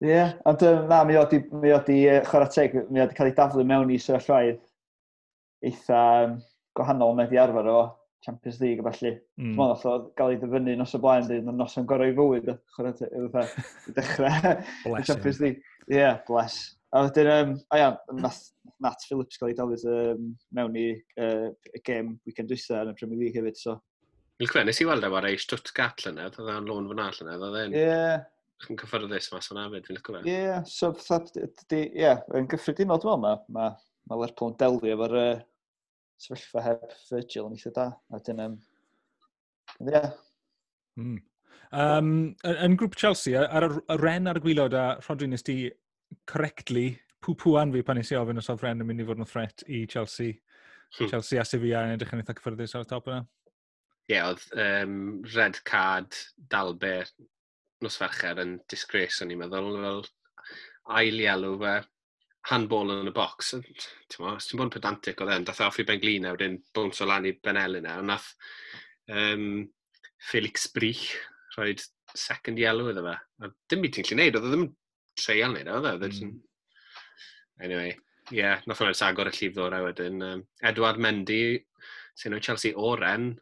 Ie, 0.00 0.08
yeah, 0.08 0.32
ond 0.48 0.62
na, 0.88 1.02
mi 1.04 1.18
oedd 1.20 1.34
mi 1.60 1.74
chwarae 2.26 2.50
teg, 2.54 2.78
mi 2.88 3.02
oedd 3.02 3.12
cael 3.18 3.28
ei 3.28 3.36
daflu 3.36 3.66
mewn 3.68 3.90
i 3.92 3.98
sefyllfaidd 4.00 4.62
eitha 5.66 6.04
um, 6.24 6.38
gwahanol 6.78 7.18
mae 7.18 7.28
i 7.34 7.40
arfer 7.42 7.68
o. 7.68 7.80
Champions 8.24 8.60
League 8.60 8.80
a 8.82 8.90
falle. 8.90 9.14
Mm. 9.40 9.54
Mae'n 9.56 9.86
oedd 9.90 10.10
gael 10.18 10.34
ei 10.34 10.40
ddyfynu 10.40 10.76
nos 10.80 10.96
o 10.96 11.00
blaen, 11.02 11.26
dweud, 11.28 11.48
nos 11.56 11.76
o'n 11.80 11.88
gorau 11.88 12.12
i 12.12 12.16
fywyd, 12.16 12.50
chwarae 12.76 12.96
ti, 12.98 13.08
i 13.08 13.94
dechrau 13.96 14.54
y 15.00 15.04
Champions 15.08 15.40
League. 15.42 15.62
Ie, 15.88 15.96
yeah, 15.96 16.20
bless. 16.28 16.76
A 16.92 17.04
wedyn, 17.06 17.30
um, 17.30 17.54
a 17.70 17.78
ia, 17.78 17.92
nath 18.18 18.42
Nat 18.80 19.04
Phillips 19.06 19.38
gael 19.38 19.52
ei 19.52 19.56
dafod 19.58 19.84
um, 19.92 20.32
mewn 20.56 20.76
i 20.80 20.88
uh, 21.20 21.48
y 21.76 21.80
gêm 21.84 22.14
weekend 22.28 22.50
dwysa 22.50 22.80
yn 22.84 22.92
y 22.92 22.96
Premier 22.98 23.20
League 23.20 23.36
hefyd, 23.36 23.58
so... 23.60 23.76
Dwi'n 24.40 24.50
cwe, 24.52 24.64
nes 24.64 24.80
i 24.80 24.86
weld 24.88 25.04
efo'r 25.04 25.28
ei 25.28 25.40
Stuttgart 25.40 26.00
llynedd, 26.06 26.38
oedd 26.40 26.52
e'n 26.54 26.68
lôn 26.68 26.88
fyna 26.88 27.10
llynedd, 27.16 27.44
oedd 27.44 27.58
e'n... 27.60 27.76
Ie. 27.76 28.06
Yn 28.68 28.76
cyffyrddus 28.80 29.30
mas 29.32 29.52
o'n 29.52 29.60
afyd, 29.60 29.86
fi'n 29.88 29.96
lyco 29.96 30.16
fe. 30.16 30.22
Ie, 30.28 30.56
so, 30.68 30.90
ie, 31.76 32.10
yn 32.36 32.48
gyffredinol 32.50 33.00
dwi'n 33.00 33.22
meddwl, 33.24 33.46
mae 33.52 33.68
ma, 33.68 33.68
ma 34.08 34.18
Lerpwl 34.20 34.52
yn 34.52 34.58
delio 34.60 34.96
efo'r 34.96 35.16
uh, 35.20 35.30
sefyllfa 36.20 36.64
heb 36.64 36.94
Virgil 37.08 37.48
yn 37.48 37.56
eitha 37.56 37.72
da. 37.76 37.88
A 38.12 38.20
dyn, 38.24 38.44
um, 38.44 38.56
yeah. 39.88 40.12
Mm. 41.00 41.20
Um, 41.70 42.10
yn 42.50 42.76
grŵp 42.78 42.96
Chelsea, 42.98 43.38
ar 43.40 43.68
y 43.68 43.98
ren 44.00 44.26
ar 44.30 44.40
y 44.40 44.44
gwylod 44.44 44.74
a 44.74 44.84
Rodri 45.04 45.30
nes 45.30 45.46
ti 45.46 45.56
correctly 46.26 46.88
pw-pwan 47.24 47.72
fi 47.74 47.82
pan 47.86 48.00
nes 48.00 48.10
i 48.10 48.18
ofyn 48.18 48.40
os 48.40 48.48
oedd 48.50 48.64
Ren 48.64 48.82
yn 48.82 48.88
mynd 48.88 49.04
i 49.04 49.06
fod 49.08 49.20
yn 49.20 49.28
threat 49.28 49.64
i 49.68 49.84
Chelsea. 49.90 50.38
Hmm. 50.96 51.10
Chelsea 51.12 51.40
a 51.40 51.44
Sevilla 51.46 51.84
yn 51.86 51.94
edrych 51.94 52.14
yn 52.16 52.24
eitha 52.24 52.34
cyffyrddus 52.38 52.74
ar 52.74 52.86
y 52.86 52.90
top 52.90 53.10
yna. 53.10 53.20
Ie, 54.10 54.16
yeah, 54.16 54.30
oedd 54.32 54.46
um, 54.58 54.96
red 55.36 55.60
card 55.68 56.16
Dalbe 56.50 56.94
nos 57.84 57.98
fercher 58.00 58.40
yn 58.42 58.56
disgrace 58.68 59.22
o'n 59.22 59.30
i'n 59.30 59.38
meddwl. 59.44 59.76
Fel 59.84 60.02
ail 60.98 61.22
i 61.22 61.28
alw 61.30 61.54
fe, 61.60 61.76
handball 62.48 62.92
yn 62.94 63.10
y 63.10 63.14
box. 63.14 63.52
Ti'n 63.54 64.24
mo, 64.24 64.34
ti'n 64.40 64.60
bod 64.60 64.68
yn 64.68 64.74
pedantic 64.74 65.20
o 65.20 65.28
dden, 65.28 65.46
dath 65.46 65.60
e 65.60 65.66
Alfred 65.66 65.88
Benglin 65.90 66.28
a 66.28 66.34
wedyn 66.34 66.58
bwns 66.76 67.02
o 67.04 67.08
lan 67.08 67.28
i 67.28 67.34
Benelli 67.36 67.82
na, 67.84 67.98
ond 68.00 68.12
nath 68.12 68.30
um, 69.12 69.64
Felix 70.30 70.68
Brich 70.72 71.10
rhoi 71.56 71.74
second 72.16 72.58
yellow 72.58 72.90
iddo 72.90 73.04
fe. 73.06 73.16
A 73.44 73.50
dim 73.70 73.84
byd 73.84 73.96
ti'n 73.96 74.08
gallu 74.08 74.20
neud, 74.22 74.38
oedd 74.38 74.46
e 74.46 74.52
ddim 74.54 74.68
treial 75.20 75.56
neud, 75.56 75.68
e, 75.68 75.80
oedd 75.80 76.06
e. 76.06 76.12
mm. 76.26 76.38
Anyway, 77.60 77.90
ie, 78.30 78.38
yeah, 78.40 78.62
nath 78.66 78.80
hwnna'n 78.80 78.96
sagor 78.96 79.28
y 79.28 79.34
llif 79.36 79.56
ddora 79.56 79.82
wedyn. 79.84 80.22
Um, 80.24 80.44
Edward 80.64 81.00
Mendy, 81.02 81.42
sy'n 82.18 82.36
o'i 82.36 82.44
Chelsea 82.44 82.72
oren, 82.76 83.34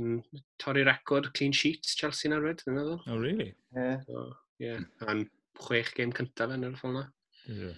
yn 0.00 0.18
torri 0.58 0.82
record 0.86 1.28
clean 1.36 1.52
sheets 1.54 1.94
Chelsea 1.98 2.30
na 2.30 2.40
rwyd, 2.40 2.62
dwi'n 2.62 2.78
meddwl. 2.78 3.00
Oh, 3.06 3.18
really? 3.20 3.52
Ie. 3.52 3.78
Yeah. 3.78 4.00
So, 4.08 4.24
yeah. 4.62 4.80
A'n 5.06 5.26
chwech 5.60 5.92
game 5.98 6.14
cyntaf 6.16 6.54
yn 6.56 6.66
yr 6.70 6.78
ffôn 6.80 6.96
na. 6.98 7.04
Yeah. 7.46 7.76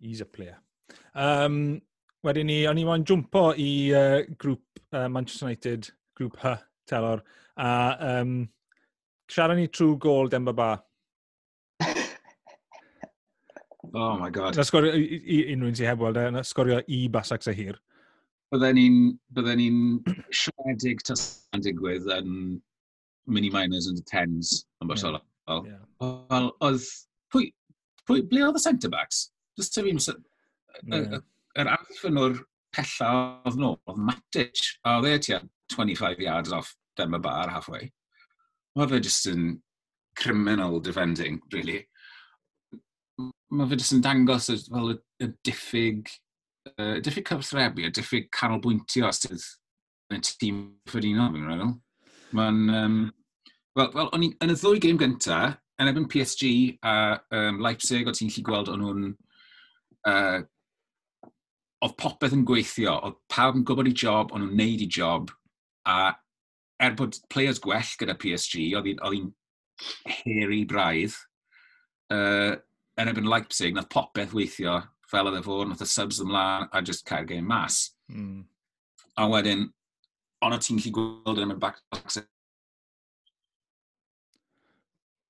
He's 0.00 0.20
a 0.20 0.26
player. 0.26 0.58
Um, 1.14 1.80
wedyn 2.24 2.48
ni, 2.48 2.58
o'n 2.68 2.80
i 2.80 2.84
mo'n 2.86 3.04
jwmpo 3.06 3.44
i 3.60 3.70
uh, 3.94 4.18
grŵp 4.40 4.80
uh, 4.96 5.08
Manchester 5.12 5.48
United, 5.48 5.90
grŵp 6.18 6.38
H, 6.42 6.54
telor, 6.88 7.22
a 7.60 7.70
um, 8.20 8.34
siarad 9.30 9.58
ni 9.60 9.68
trwy 9.68 9.96
gol 10.00 10.28
Demba 10.32 10.52
Ba. 10.56 10.70
oh 13.94 14.16
my 14.18 14.30
god. 14.30 14.56
Na 14.56 14.66
sgorio, 14.66 14.94
unrhyw'n 14.94 15.76
sy'n 15.76 15.90
heb 15.92 16.04
weld, 16.04 16.20
e, 16.20 16.30
na 16.34 16.44
sgorio 16.46 16.80
i 16.88 17.04
Basac 17.12 17.44
sy'n 17.44 17.58
hir. 17.58 17.80
Bydden 18.52 18.78
ni'n 18.78 18.98
bydden 19.34 19.60
ni'n 19.60 19.78
siaredig 20.42 21.02
tasa'n 21.08 21.64
digwydd 21.64 22.08
yn 22.18 22.30
mini 23.26 23.50
minors 23.52 23.88
and 23.90 24.04
tens 24.06 24.64
yn 24.82 24.90
Barcelona. 24.90 25.22
Yeah. 25.48 25.84
Wel, 26.00 26.50
oedd, 26.64 26.88
pwy, 27.32 27.48
pwy, 28.08 28.24
ble 28.28 28.44
oedd 28.46 28.60
y 28.60 28.62
centre-backs? 28.64 29.28
Does 29.56 29.70
dim 29.74 29.90
un... 29.92 30.02
Yr 30.84 31.22
er 31.62 31.70
allan 31.70 32.18
o'r 32.18 32.38
pella 32.74 33.10
oedd 33.46 33.58
nhw, 33.60 33.74
oedd 33.86 34.00
Matic, 34.08 34.62
a 34.82 34.96
oedd 34.98 35.12
e 35.12 35.18
tua 35.22 35.40
25 35.74 36.22
yards 36.24 36.54
off 36.56 36.72
Denver 36.98 37.22
Bar 37.22 37.52
halfway. 37.52 37.92
Mae 38.74 38.90
fe 38.90 39.00
just 39.06 39.28
yn 39.30 39.60
criminal 40.18 40.80
defending, 40.82 41.40
really. 41.54 41.84
Mae 43.54 43.70
fe 43.70 43.78
just 43.78 43.94
yn 43.94 44.02
dangos 44.02 44.50
fel 44.50 44.96
y, 44.96 44.98
y 45.22 45.30
diffyg, 45.46 46.10
uh, 46.74 46.98
diffyg 47.06 47.30
cyfthrebu, 47.30 47.86
y 47.86 47.92
diffyg 47.94 48.30
canolbwyntio 48.34 49.10
sydd 49.14 49.46
yn 50.10 50.18
y 50.18 50.38
tîm 50.42 50.64
ffyrddino, 50.90 51.30
fi'n 51.34 51.50
meddwl. 51.50 51.76
Mae'n... 52.34 52.64
Um, 52.80 53.04
Wel, 53.74 53.88
well, 53.90 54.12
yn 54.14 54.52
y 54.52 54.54
ddwy 54.54 54.78
gêm 54.78 54.98
gyntaf, 55.00 55.56
yn 55.82 55.88
ebyn 55.90 56.04
PSG 56.06 56.50
a 56.86 56.92
um, 57.34 57.56
Leipzig, 57.64 58.06
o 58.06 58.12
ti'n 58.14 58.30
lli 58.30 58.44
gweld 58.46 58.68
o'n 58.70 58.84
nhw'n 58.84 59.08
uh, 60.08 60.42
oedd 61.84 61.96
popeth 62.00 62.34
yn 62.36 62.44
gweithio, 62.48 62.96
oedd 63.06 63.16
pawb 63.32 63.58
yn 63.58 63.64
gwybod 63.68 63.90
i 63.90 63.94
job, 64.04 64.32
ond 64.32 64.46
nhw'n 64.46 64.60
neud 64.60 64.84
i 64.84 64.88
job, 64.88 65.32
a 65.88 66.14
er 66.82 66.96
bod 66.98 67.18
players 67.32 67.60
gwell 67.62 67.92
gyda 68.00 68.16
PSG, 68.20 68.72
oedd 68.76 68.88
hi'n 68.88 69.30
heri 70.24 70.62
braidd, 70.68 71.16
uh, 72.14 72.54
yn 73.00 73.10
ebyn 73.10 73.28
Leipzig, 73.30 73.74
nath 73.76 73.90
popeth 73.92 74.34
weithio 74.36 74.80
fel 75.10 75.28
oedd 75.28 75.40
e 75.40 75.44
fod, 75.44 75.68
nath 75.70 75.84
y 75.84 75.88
subs 75.88 76.20
ymlaen, 76.24 76.68
a 76.72 76.82
just 76.82 77.04
cael 77.08 77.28
game 77.28 77.48
mas. 77.48 77.90
Mm. 78.12 78.44
A 79.20 79.28
wedyn, 79.30 79.68
ond 80.44 80.56
o 80.56 80.60
ti'n 80.60 80.80
gallu 80.80 80.94
gweld 80.96 81.38
yn 81.38 81.48
ymwneud 81.48 81.62
back 81.62 81.82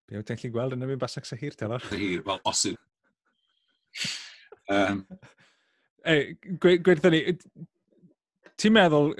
Be 0.04 0.20
wyt 0.20 0.28
ti'n 0.28 0.38
gallu 0.38 0.54
gweld 0.54 0.76
yn 0.76 0.86
ymwneud 0.86 1.02
back 1.02 1.12
sy'n 1.14 1.40
hir, 1.40 1.58
Taylor? 1.58 1.82
Hir, 1.90 2.22
wel, 2.26 2.42
os 2.46 2.66
yw 2.70 2.78
Um, 4.72 5.04
Ei, 6.04 6.34
gweithio 6.60 7.08
ni, 7.08 7.22
ti'n 8.60 8.74
meddwl, 8.76 9.14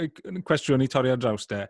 cwestiwn 0.44 0.84
i 0.84 0.88
torri 0.92 1.12
ar 1.14 1.20
draws 1.20 1.48
de, 1.48 1.62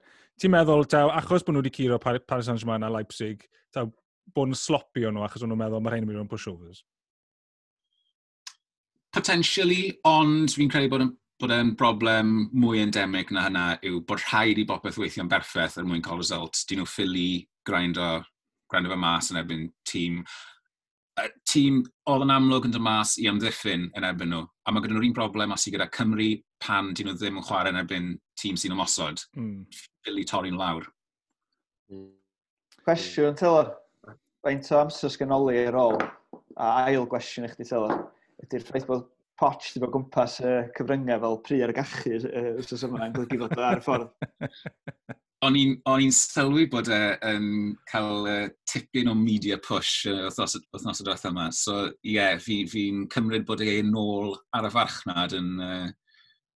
ti'n 0.42 0.50
meddwl, 0.50 0.82
taw, 0.90 1.12
achos 1.14 1.44
bod 1.46 1.54
nhw 1.54 1.62
wedi 1.62 1.70
curo 1.76 2.00
Paris 2.02 2.48
Saint-Germain 2.48 2.82
a 2.82 2.90
Leipzig, 2.90 3.44
taw, 3.74 3.86
bod 4.34 4.50
yn 4.50 4.58
sloppy 4.58 5.06
o'n 5.06 5.14
nhw 5.14 5.22
achos 5.26 5.44
o'n 5.44 5.52
nhw'n 5.52 5.62
meddwl 5.62 5.84
mae 5.84 5.94
rhain 5.94 6.02
yn 6.02 6.10
mynd 6.10 6.24
o'n 6.24 6.32
pushovers? 6.32 6.82
Potentially, 9.14 9.92
ond 10.10 10.50
fi'n 10.50 10.72
credu 10.72 10.90
bod 10.90 11.06
yn 11.06 11.14
bod 11.42 11.52
e'n 11.52 11.72
broblem 11.78 12.34
mwy 12.54 12.80
endemic 12.84 13.32
na 13.34 13.48
hynna 13.48 13.64
yw 13.84 14.00
bod 14.06 14.22
rhaid 14.22 14.60
i 14.62 14.66
bopeth 14.68 14.98
weithio'n 15.00 15.30
berffaith 15.30 15.76
er 15.80 15.86
mwyn 15.88 16.02
cael 16.04 16.20
results. 16.20 16.62
Dyn 16.68 16.80
nhw 16.82 16.88
ffili 16.88 17.28
grind 17.66 17.98
o, 18.00 18.10
grind 18.70 18.88
o 18.88 18.92
fe 18.92 18.98
mas 19.00 19.30
yn 19.32 19.40
erbyn 19.42 19.66
tîm 19.88 20.22
tîm 21.46 21.82
oedd 22.10 22.24
yn 22.24 22.32
amlwg 22.34 22.66
yn 22.68 22.74
dod 22.74 22.82
mas 22.84 23.14
i 23.22 23.28
amddiffyn 23.30 23.86
yn 23.94 24.06
erbyn 24.08 24.32
nhw, 24.34 24.42
a 24.66 24.72
mae 24.72 24.82
gyda 24.82 24.96
nhw'r 24.96 25.06
un 25.08 25.14
broblem 25.16 25.54
os 25.54 25.66
i 25.68 25.72
gyda 25.74 25.86
Cymru 25.94 26.28
pan 26.64 26.90
dyn 26.96 27.10
nhw 27.10 27.16
ddim 27.20 27.38
yn 27.38 27.46
chwarae 27.46 27.70
yn 27.74 27.80
erbyn 27.82 28.10
tîm 28.40 28.58
sy'n 28.58 28.74
ymosod. 28.74 29.22
Mm. 29.38 29.64
Fili 30.04 30.26
torri'n 30.28 30.58
lawr. 30.58 30.88
Cwestiwn, 32.84 33.38
Tyler. 33.38 33.72
Faint 34.44 34.70
o 34.74 34.80
amser 34.82 35.12
sganoli 35.12 35.62
ar 35.68 35.78
ôl? 35.80 36.00
A 36.60 36.70
ail 36.88 37.06
gwestiwn 37.10 37.46
i 37.46 37.52
chdi, 37.52 37.68
Tyler. 37.70 38.02
Ydy'r 38.44 38.66
ffaith 38.66 38.88
bod 38.90 39.10
Poch 39.40 39.64
wedi 39.66 39.80
bod 39.82 39.90
gwmpas 39.96 40.36
y 40.46 40.50
cyfryngau 40.76 41.18
fel 41.24 41.40
pri 41.42 41.56
ar 41.64 41.72
y 41.72 41.74
gachu 41.74 42.12
y 42.14 42.42
wrth 42.52 42.84
yma 42.86 43.08
yn 43.08 43.14
golygu 43.16 43.48
fod 43.48 43.62
ar 43.66 43.80
y 43.80 43.82
ffordd. 43.82 44.12
o'n 45.44 45.56
i'n 45.58 46.14
sylwi 46.14 46.64
bod 46.72 46.88
e 46.92 47.00
yn 47.28 47.48
cael 47.90 48.28
uh, 48.30 48.46
tipyn 48.70 49.10
o 49.12 49.14
media 49.18 49.58
push 49.60 50.06
uh, 50.08 50.24
wythnos, 50.28 50.56
wythnos 50.72 51.02
y 51.02 51.06
diwethaf 51.06 51.30
yma. 51.32 51.48
So 51.52 51.74
ie, 51.88 52.14
yeah, 52.14 52.38
fi'n 52.40 52.70
fi, 52.70 52.84
cymryd 53.12 53.44
bod 53.48 53.64
e'n 53.64 53.90
nôl 53.92 54.32
ar 54.56 54.68
y 54.68 54.72
farchnad 54.72 55.34
yn, 55.36 55.50
uh, 55.60 55.90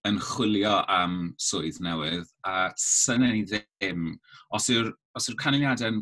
yn 0.08 0.20
chwilio 0.24 0.78
am 0.94 1.18
swydd 1.42 1.82
newydd. 1.84 2.30
A 2.48 2.70
syniad 2.80 3.28
e 3.28 3.34
ni 3.34 3.44
ddim, 3.50 4.08
os 4.56 4.70
yw'r 4.72 4.92
os 5.18 5.28
yw 5.28 5.36
canlyniadau'n 5.42 6.00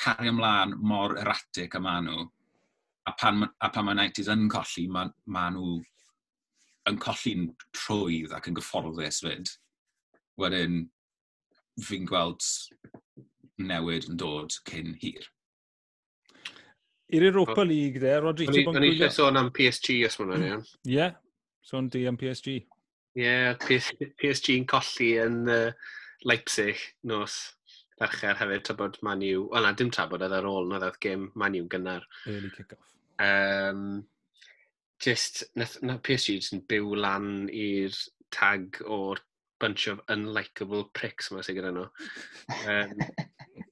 cario 0.00 0.32
ymlaen 0.32 0.76
mor 0.80 1.16
erratic 1.20 1.76
yma 1.76 1.98
nhw, 2.06 2.26
a 3.06 3.14
pan, 3.20 3.44
a 3.44 3.70
pan 3.70 3.86
mae 3.86 3.96
United 3.98 4.32
yn 4.32 4.48
colli, 4.52 4.88
mae 4.88 5.12
ma 5.32 5.48
nhw 5.52 5.78
yn 6.90 6.98
colli'n 7.02 7.48
trwydd 7.74 8.34
ac 8.36 8.48
yn 8.50 8.56
gyfforddus 8.58 9.24
fyd. 9.24 9.50
Wedyn, 10.40 10.84
fi'n 11.84 12.06
gweld 12.08 12.44
newid 13.58 14.08
yn 14.10 14.20
dod 14.20 14.54
cyn 14.68 14.94
hir. 15.00 15.26
I'r 17.14 17.28
Europa 17.28 17.60
oh. 17.62 17.68
League 17.68 18.00
de, 18.02 18.14
Rodri, 18.22 18.48
ti'n 18.50 18.66
bod 18.66 18.80
yn 18.80 18.88
gwylio? 18.88 19.10
sôn 19.14 19.38
am 19.38 19.52
PSG 19.54 20.00
os 20.08 20.18
mwyn 20.18 20.46
iawn. 20.48 20.64
Ie, 20.90 21.10
sôn 21.64 21.90
di 21.92 22.02
am 22.10 22.18
PSG. 22.18 22.56
Ie, 23.16 23.22
yeah, 23.22 24.48
yn 24.56 24.66
colli 24.68 25.12
yn 25.22 25.44
uh, 25.48 25.92
Leipzig 26.26 26.82
nos 27.08 27.38
fercher 27.96 28.36
hefyd, 28.36 28.64
tabod 28.66 28.98
Man 29.06 29.22
U, 29.24 29.46
o 29.48 29.62
na, 29.62 29.72
dim 29.72 29.92
tabod 29.94 30.24
oedd 30.24 30.34
ar 30.36 30.48
ôl, 30.50 30.68
na 30.68 30.80
ddodd 30.82 30.98
gym 31.00 31.30
Man 31.38 31.56
U 31.56 31.64
gynnar. 31.72 32.04
Early 32.26 32.50
kick-off. 32.56 32.92
Um, 33.22 34.04
just, 35.00 35.44
na, 35.56 35.68
na 35.86 35.96
PSG 36.02 36.36
jyst 36.36 36.56
yn 36.56 36.64
byw 36.68 36.92
lan 36.98 37.30
i'r 37.48 37.96
tag 38.34 38.82
o'r 38.82 39.22
bunch 39.60 39.86
of 39.92 40.00
unlikable 40.12 40.86
pricks 40.96 41.30
yma 41.32 41.44
sy'n 41.44 41.58
gyda 41.58 41.72
nhw. 41.74 41.86
Um, 42.72 42.92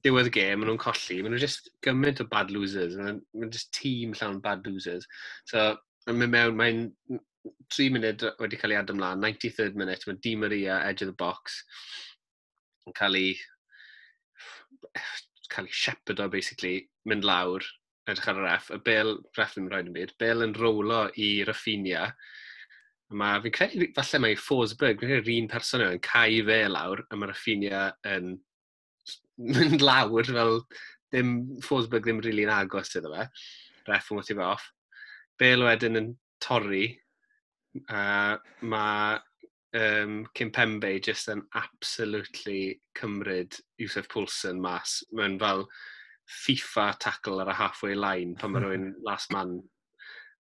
diwedd 0.05 0.29
y 0.29 0.33
gêm, 0.35 0.59
maen 0.61 0.71
nhw'n 0.71 0.81
colli, 0.81 1.19
maen 1.21 1.33
nhw'n 1.33 1.43
just 1.43 1.71
gymaint 1.85 2.21
o 2.21 2.27
bad 2.31 2.51
losers, 2.53 2.97
maen 2.99 3.21
nhw'n 3.33 3.53
just 3.53 3.71
tîm 3.75 4.13
llawn 4.17 4.41
bad 4.43 4.65
losers. 4.69 5.07
So, 5.49 5.71
yn 6.09 6.19
mynd 6.19 6.33
mewn, 6.35 6.59
mae'n 6.59 6.83
3 7.73 7.89
munud 7.93 8.25
wedi 8.41 8.59
cael 8.61 8.75
ei 8.75 8.79
adem 8.81 8.99
mlaen, 8.99 9.21
93rd 9.23 9.77
minute, 9.79 10.07
mae 10.07 10.21
Di 10.21 10.35
Maria, 10.41 10.79
edge 10.89 11.05
of 11.05 11.11
the 11.11 11.17
box, 11.21 11.61
yn 12.85 12.97
cael 12.97 13.17
ei 13.19 13.33
cael 15.51 15.69
ei 15.69 15.79
shepherd 15.83 16.21
o, 16.21 16.29
basically, 16.31 16.77
mynd 17.09 17.25
lawr, 17.27 17.65
edrych 18.09 18.29
ar 18.31 18.41
y 18.41 18.45
ref, 18.45 18.71
y 18.73 18.79
bel, 18.85 19.15
ref 19.37 19.53
ddim 19.55 19.67
yn 19.67 19.73
rhoi'n 19.73 19.93
byd, 19.95 20.15
bel 20.21 20.45
yn 20.45 20.55
rowlo 20.57 21.05
i 21.21 21.29
Rafinha, 21.47 22.09
Mae, 23.13 23.37
fi'n 23.43 23.53
credu, 23.53 23.87
falle 23.93 24.19
mae 24.23 24.37
Forsberg, 24.39 24.99
fi'n 24.99 25.11
credu'r 25.11 25.43
un 25.43 25.49
person 25.51 25.83
yw, 25.85 25.93
yn 25.93 26.03
cae 26.03 26.41
fe 26.47 26.59
lawr, 26.71 27.03
a 27.05 27.19
mae'r 27.19 27.35
affiniau 27.35 27.91
yn 28.15 28.31
mynd 29.45 29.85
lawr 29.89 30.25
fel 30.25 30.61
ddim 31.13 31.35
Forsberg 31.63 32.07
ddim 32.07 32.23
rili'n 32.23 32.47
really 32.47 32.55
agos 32.55 32.95
iddo 32.97 33.13
fe. 33.13 33.27
Ref 33.85 34.09
yn 34.11 34.23
fe 34.25 34.39
off. 34.41 34.65
Bel 35.37 35.65
wedyn 35.67 35.99
yn 35.99 36.09
torri, 36.41 36.87
a 37.91 38.37
mae 38.63 39.19
um, 39.75 40.25
Kim 40.33 40.51
Pembe 40.51 40.95
just 41.03 41.29
yn 41.29 41.43
absolutely 41.59 42.79
cymryd 42.97 43.59
Yusuf 43.81 44.09
Poulsen 44.09 44.61
mas. 44.61 45.03
Mae'n 45.13 45.37
fel 45.41 45.65
FIFA 46.25 46.89
tackle 46.99 47.43
ar 47.43 47.53
y 47.53 47.57
halfway 47.59 47.95
line 47.99 48.33
pan 48.39 48.55
mae 48.55 48.63
rhywun 48.65 48.93
last 49.05 49.33
man 49.35 49.59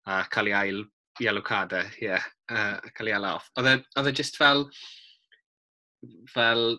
a 0.09 0.22
cael 0.33 0.48
ei 0.48 0.57
ail 0.61 0.85
yellow 1.20 1.42
cardau, 1.42 1.85
e, 1.85 2.00
ie, 2.00 2.09
yeah, 2.09 2.24
uh, 2.50 2.90
cael 2.96 3.11
ei 3.11 3.16
ala 3.16 3.35
off. 3.38 3.50
Oedd 3.59 3.70
e, 3.70 3.77
e 4.11 4.12
just 4.12 4.38
fel, 4.40 4.66
fel 6.31 6.79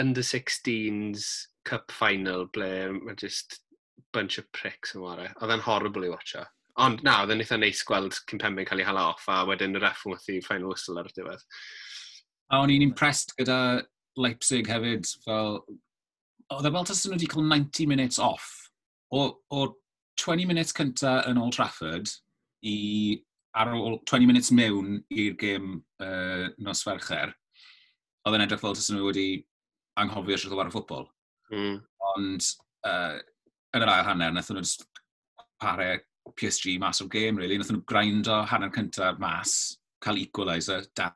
under-16s 0.00 1.28
cup 1.68 1.92
final 1.92 2.46
ble 2.54 2.70
mae 2.96 3.14
just 3.18 3.60
bunch 4.12 4.38
of 4.38 4.50
pricks 4.52 4.94
yn 4.96 5.04
wario. 5.04 5.30
Oedd 5.40 5.54
e'n 5.54 5.64
horrible 5.66 6.06
i 6.06 6.12
watcha. 6.12 6.46
Ond 6.82 7.02
na, 7.04 7.18
oedd 7.22 7.34
e'n 7.34 7.44
eitha 7.44 7.58
neis 7.60 7.82
gweld 7.88 8.16
Cyn 8.30 8.40
Pembe'n 8.40 8.68
cael 8.68 8.80
ei 8.80 8.88
hala 8.88 9.10
off 9.12 9.28
a 9.28 9.42
wedyn 9.48 9.76
y 9.76 9.82
ref 9.82 10.06
yn 10.06 10.14
wythu 10.14 10.38
final 10.46 10.72
whistle 10.72 11.00
ar 11.00 11.10
y 11.10 11.14
diwedd. 11.16 11.44
A 12.52 12.62
o'n 12.62 12.72
i'n 12.72 12.84
impressed 12.84 13.34
gyda 13.38 13.58
Leipzig 14.20 14.68
hefyd, 14.68 15.08
fel... 15.26 15.62
Oedd 16.52 16.68
e 16.68 16.72
fel 16.74 16.88
tas 16.88 17.04
nhw 17.04 17.14
wedi 17.14 17.28
cael 17.32 17.46
90 17.48 17.88
minutes 17.88 18.18
off. 18.20 18.48
O, 19.12 19.28
o 19.52 19.60
20 20.20 20.48
minutes 20.48 20.74
cynta 20.76 21.20
yn 21.28 21.40
Old 21.40 21.56
Trafford 21.56 22.10
i 22.68 23.20
ar 23.52 23.72
ôl 23.76 23.98
20 24.08 24.28
minutes 24.28 24.52
mewn 24.54 25.00
i'r 25.12 25.36
gêm 25.40 25.74
uh, 26.02 26.46
nos 26.62 26.84
fercher, 26.86 27.34
oedd 28.24 28.38
yn 28.38 28.44
edrych 28.46 28.62
fel 28.62 28.76
tas 28.76 28.88
nhw 28.92 29.10
wedi 29.10 29.26
anghofio 30.00 30.38
sydd 30.38 30.54
o 30.54 30.58
war 30.60 30.70
y 30.70 30.74
ffwbol. 30.74 31.06
Mm. 31.52 31.76
Ond 32.14 32.48
uh, 32.88 33.18
yn 33.76 33.84
yr 33.84 33.92
ail 33.92 34.08
hanner, 34.08 34.32
nath 34.32 34.50
nhw 34.52 34.64
just 34.64 34.86
pare 35.62 36.02
PSG 36.38 36.78
mas 36.80 37.02
o'r 37.04 37.10
gêm, 37.12 37.40
really. 37.40 37.58
Nath 37.60 37.72
nhw 37.74 37.84
grindo 37.88 38.40
hanner 38.48 38.72
cyntaf 38.74 39.20
mas, 39.22 39.56
cael 40.02 40.22
equaliser, 40.22 40.86
da. 40.96 41.10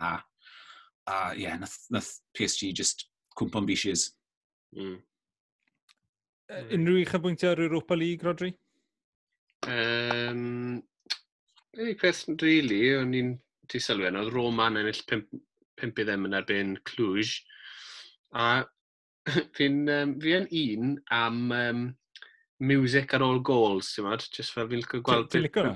A 1.06 1.14
uh, 1.14 1.32
yeah, 1.38 1.56
nath, 1.60 1.78
nath 1.94 2.10
PSG 2.36 2.72
just 2.74 3.08
cwmpon 3.38 3.68
bishes. 3.68 4.10
Mm. 4.76 4.98
Uh, 6.46 6.60
hmm. 6.60 6.74
unrhyw 6.76 7.00
i'ch 7.02 7.44
ar 7.48 7.62
Europa 7.62 7.96
League, 7.98 8.22
Rodri? 8.22 8.52
Um, 9.66 10.82
Ei, 11.76 11.92
cwestiwn 12.00 12.38
rili, 12.40 12.80
o'n 12.96 13.12
i'n 13.16 13.34
ti 13.68 13.80
sylwen, 13.82 14.16
oedd 14.16 14.32
Roman 14.32 14.78
ennill 14.80 15.02
5 15.10 15.26
ddim 15.98 16.24
yn 16.28 16.36
erbyn 16.38 16.76
Cluj. 16.88 17.34
A 18.32 18.62
fi'n 19.58 19.82
um, 19.92 20.14
fi 20.22 20.36
un 20.38 20.94
am 21.12 21.42
um, 21.52 21.82
music 22.64 23.12
ar 23.16 23.24
ôl 23.26 23.42
gols, 23.44 23.90
ti'n 23.92 24.06
modd? 24.06 24.24
Just 24.32 24.54
fel 24.54 24.70
fi'n 24.70 24.80
licio 24.80 25.02
gweld... 25.04 25.28
Ti'n 25.32 25.44
licio 25.44 25.66
na? 25.66 25.74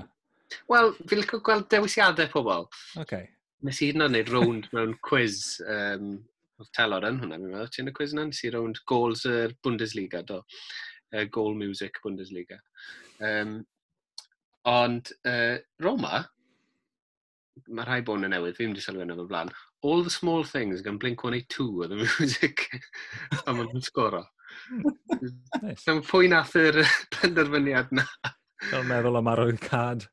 Wel, 0.71 0.89
fi'n 1.05 1.21
licio 1.21 1.41
gweld 1.45 1.67
dewisiadau 1.71 2.31
pobl. 2.33 2.65
Okay. 3.03 3.27
Nes 3.67 3.81
i 3.83 3.91
hynna 3.91 4.07
wneud 4.09 4.31
rownd 4.33 4.71
mewn 4.73 4.95
quiz 5.05 5.59
um, 5.67 6.15
oedd 6.61 6.71
telor 6.77 7.05
yn 7.11 7.19
hwnna, 7.21 7.37
fi'n 7.37 7.53
meddwl. 7.53 7.69
Ti'n 7.75 7.91
y 7.91 7.95
quiz 7.99 8.15
yna? 8.15 8.25
Nes 8.31 8.41
i 8.47 8.53
rownd 8.55 8.81
goals 8.89 9.27
y 9.29 9.35
Bundesliga, 9.61 10.23
do. 10.25 10.41
Uh, 11.13 11.27
goal 11.29 11.53
music 11.59 12.01
Bundesliga. 12.01 12.57
Um, 13.21 13.59
Ond 14.69 15.09
uh, 15.25 15.57
Roma, 15.81 16.21
mae 17.67 17.87
rhai 17.87 18.01
bod 18.05 18.21
yn 18.21 18.33
newydd, 18.33 18.55
fi 18.57 18.65
ddim 18.65 18.75
wedi 18.75 18.83
sylwi 18.85 19.05
yna 19.05 19.17
fel 19.17 19.29
blaen. 19.29 19.53
All 19.87 20.03
the 20.05 20.13
small 20.13 20.43
things 20.45 20.83
gan 20.85 20.99
Blink-182 21.01 21.65
oedd 21.81 21.95
y 21.95 22.01
music 22.03 22.67
a 23.45 23.55
mae'n 23.55 23.85
sgoro. 23.85 24.25
nice. 25.61 25.87
Am 25.89 26.03
pwy 26.05 26.29
nath 26.31 26.53
yr 26.59 26.81
penderfyniad 27.17 27.93
na. 27.95 28.05
Fel 28.69 28.85
meddwl 28.89 29.17
am 29.17 29.31
arwydd 29.31 29.61
cad. 29.63 30.05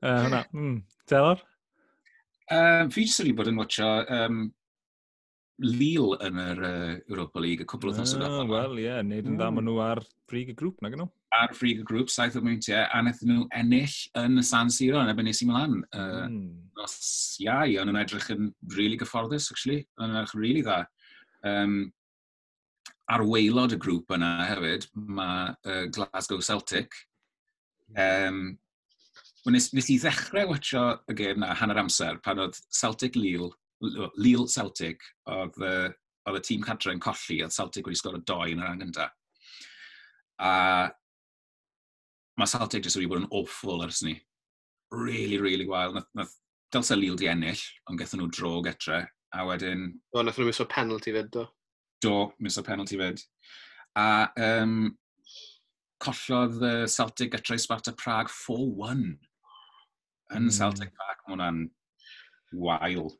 Uh, 0.00 0.22
hwnna, 0.24 0.42
mm. 0.54 0.78
Delor? 1.10 1.42
Um, 2.52 2.92
fi 2.94 3.04
jyst 3.04 3.20
wedi 3.24 3.34
bod 3.36 3.50
yn 3.50 3.58
watcho 3.58 3.88
um, 4.12 4.44
Lille 5.64 6.18
yn 6.24 6.40
yr 6.40 6.58
uh, 6.62 6.90
Europa 7.10 7.40
League, 7.42 7.64
y 7.64 7.68
cwbl 7.68 7.90
o 7.90 7.96
thnos 7.96 8.12
o. 8.16 8.28
Wel, 8.50 8.76
ie, 8.78 8.84
yeah, 8.86 9.00
neud 9.02 9.24
yn 9.24 9.38
dda 9.38 9.48
hmm. 9.48 9.56
maen 9.56 9.66
nhw 9.70 9.78
ar 9.82 10.02
brig 10.28 10.52
y 10.52 10.56
grŵp 10.56 10.84
na 10.84 10.92
gynnu 10.92 11.08
ar 11.34 11.52
frig 11.56 11.80
y 11.82 11.84
grŵp, 11.86 12.10
saith 12.12 12.36
o 12.38 12.42
mwyntiau, 12.44 12.84
a 12.86 13.00
wnaethon 13.02 13.32
nhw 13.32 13.46
ennill 13.58 13.96
yn 14.20 14.40
y 14.40 14.44
San 14.46 14.70
Siro 14.72 15.00
yn 15.02 15.10
ebyn 15.12 15.30
i 15.30 15.34
Milan. 15.48 15.80
Uh, 15.90 16.26
mm. 16.28 16.50
Nos 16.78 16.96
iau, 17.42 17.76
ond 17.82 17.92
yn 17.92 18.00
edrych 18.00 18.30
yn 18.34 18.52
really 18.76 18.98
gyfforddus, 19.00 19.50
actually. 19.52 19.82
Yn 20.00 20.14
edrych 20.14 20.36
yn 20.36 20.44
really 20.44 20.62
dda. 20.66 20.78
Um, 21.46 21.76
ar 23.12 23.24
weilod 23.26 23.74
y 23.76 23.80
grŵp 23.82 24.14
yna 24.16 24.30
hefyd, 24.48 24.88
mae 24.94 25.52
uh, 25.66 25.84
Glasgow 25.94 26.42
Celtic. 26.42 26.94
Um, 27.94 28.56
nes, 29.52 29.68
nes 29.76 29.90
i 29.92 29.98
ddechrau 30.02 30.50
watcho 30.50 30.88
y 31.06 31.14
gêm 31.18 31.42
na 31.42 31.52
hanner 31.54 31.78
amser 31.82 32.18
pan 32.24 32.42
oedd 32.42 32.58
Celtic 32.74 33.18
Lille, 33.18 33.52
Lille 34.16 34.48
Celtic, 34.50 35.02
oedd, 35.30 35.58
uh, 35.62 35.90
oedd 36.26 36.40
y 36.40 36.44
tîm 36.48 36.64
cadre 36.66 36.94
yn 36.96 37.02
colli, 37.02 37.42
oedd 37.44 37.54
Celtic 37.54 37.86
wedi 37.86 38.00
sgor 38.00 38.18
y 38.18 38.22
doi 38.26 38.54
yn 38.54 38.62
yr 38.62 38.72
angynta. 38.72 39.10
A 40.42 40.54
mae 42.36 42.50
Celtic 42.50 42.84
jyst 42.84 42.98
wedi 42.98 43.10
bod 43.10 43.22
yn 43.24 43.30
awful 43.34 43.84
ers 43.86 44.02
ni. 44.06 44.16
Really, 44.94 45.38
really 45.42 45.66
wild. 45.68 45.96
Nath, 45.96 46.10
nath 46.14 46.34
dylse 46.74 46.96
Lille 46.98 47.18
di 47.20 47.30
ennill, 47.30 47.62
ond 47.90 48.00
gathen 48.00 48.22
nhw 48.22 48.30
dro 48.32 48.58
getre. 48.66 49.04
A 49.34 49.46
wedyn... 49.48 49.88
O, 50.14 50.22
nath 50.22 50.38
nhw 50.40 50.50
miso 50.50 50.66
penalty 50.70 51.14
fyd, 51.16 51.30
do. 51.34 51.46
Do, 52.04 52.16
miso 52.42 52.64
penalty 52.66 52.98
fyd. 53.00 53.22
A 53.96 54.28
um, 54.36 54.92
collodd 56.02 56.60
uh, 56.60 56.84
Celtic 56.90 57.32
getre 57.32 57.58
Sparta 57.60 57.94
Prague 57.96 58.32
4-1 58.32 59.06
yn 60.36 60.46
mm. 60.48 60.52
Celtic 60.52 60.92
Park. 60.98 61.24
Mae 61.26 61.36
hwnna'n 61.36 61.64
wael. 62.60 63.10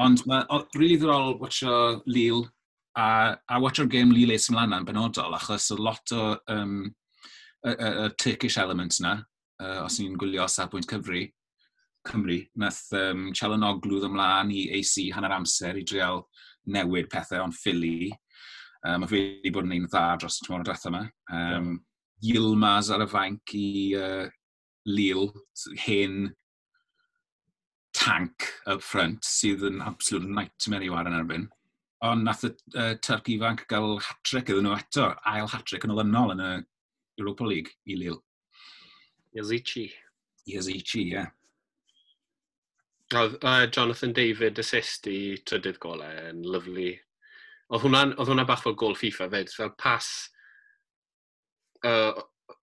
Ond 0.00 0.22
mae 0.30 0.46
rili 0.48 0.70
really 0.78 0.98
ddorol 1.00 1.36
watcho 1.42 1.74
Lille 2.06 2.46
a, 2.96 3.36
a 3.36 3.60
watcho'r 3.60 3.90
game 3.90 4.14
Lille 4.14 4.36
eis 4.36 4.48
ymlaen 4.50 4.78
yn 4.78 4.86
benodol, 4.88 5.34
achos 5.36 5.70
y 5.74 5.78
lot 5.80 6.14
o 6.16 6.24
um, 6.54 6.88
y, 7.66 7.74
y, 7.74 7.90
y 8.06 8.08
Turkish 8.20 8.58
element 8.58 8.96
yna, 9.00 9.18
uh, 9.60 9.84
os 9.84 9.98
ni'n 10.00 10.16
gwylio 10.20 10.46
safbwynt 10.48 10.88
cyfri, 10.90 11.26
Cymru, 12.08 12.38
nath 12.56 12.86
um, 12.96 13.28
Chalanoglu 13.36 14.00
ddymlaen 14.00 14.52
i 14.56 14.62
AC 14.78 15.10
hanner 15.12 15.34
amser 15.36 15.76
i 15.76 15.84
drial 15.84 16.22
newid 16.72 17.10
pethau 17.12 17.44
o'n 17.44 17.52
ffili. 17.52 18.08
Um, 18.80 19.02
mae 19.02 19.10
fe 19.10 19.20
wedi 19.20 19.52
bod 19.52 19.68
yn 19.68 19.76
ein 19.76 19.88
dda 19.90 20.04
dros 20.20 20.40
y 20.40 20.46
tymor 20.46 20.64
drethau 20.64 20.94
yma. 20.94 21.02
Um, 21.36 21.74
Yilmaz 22.24 22.88
ar 22.92 23.04
y 23.04 23.08
fainc 23.10 23.54
i 23.56 23.66
uh, 24.00 24.26
Lille, 24.88 25.28
hen 25.84 26.30
tank 27.96 28.48
up 28.70 28.80
front 28.84 29.26
sydd 29.26 29.66
yn 29.68 29.82
absolute 29.84 30.28
nightmare 30.28 30.86
i 30.86 30.92
war 30.92 31.08
yn 31.08 31.18
erbyn. 31.18 31.48
Ond 32.08 32.24
nath 32.24 32.46
y 32.48 32.54
uh, 32.80 32.94
Turk 33.04 33.28
ifanc 33.28 33.66
gael 33.68 33.98
hat-trick 34.06 34.48
iddyn 34.48 34.70
nhw 34.70 34.78
eto, 34.78 35.10
ail 35.28 35.52
hat-trick 35.52 35.84
yn 35.84 35.92
olynol 35.92 36.32
yn 36.38 36.44
y 36.46 36.52
Europa 37.20 37.46
League 37.46 37.76
i 37.86 37.98
Lille. 38.00 38.22
Yazici. 39.36 39.86
Yazici, 40.50 41.04
ie. 41.04 41.12
Yeah. 41.12 41.30
Oedd 43.10 43.38
uh, 43.42 43.66
Jonathan 43.74 44.12
David 44.14 44.58
assist 44.62 45.08
i 45.10 45.36
trydydd 45.46 45.80
golau 45.82 46.10
yn 46.30 46.44
lyflu. 46.46 46.90
Oedd 47.70 47.84
hwnna, 47.84 48.02
oedd 48.16 48.30
hwnna 48.30 48.44
bach 48.46 48.62
fel 48.64 48.76
gol 48.78 48.98
FIFA 48.98 49.30
fyd, 49.34 49.54
fel 49.54 49.72
pas... 49.78 50.10
Uh, 51.86 52.20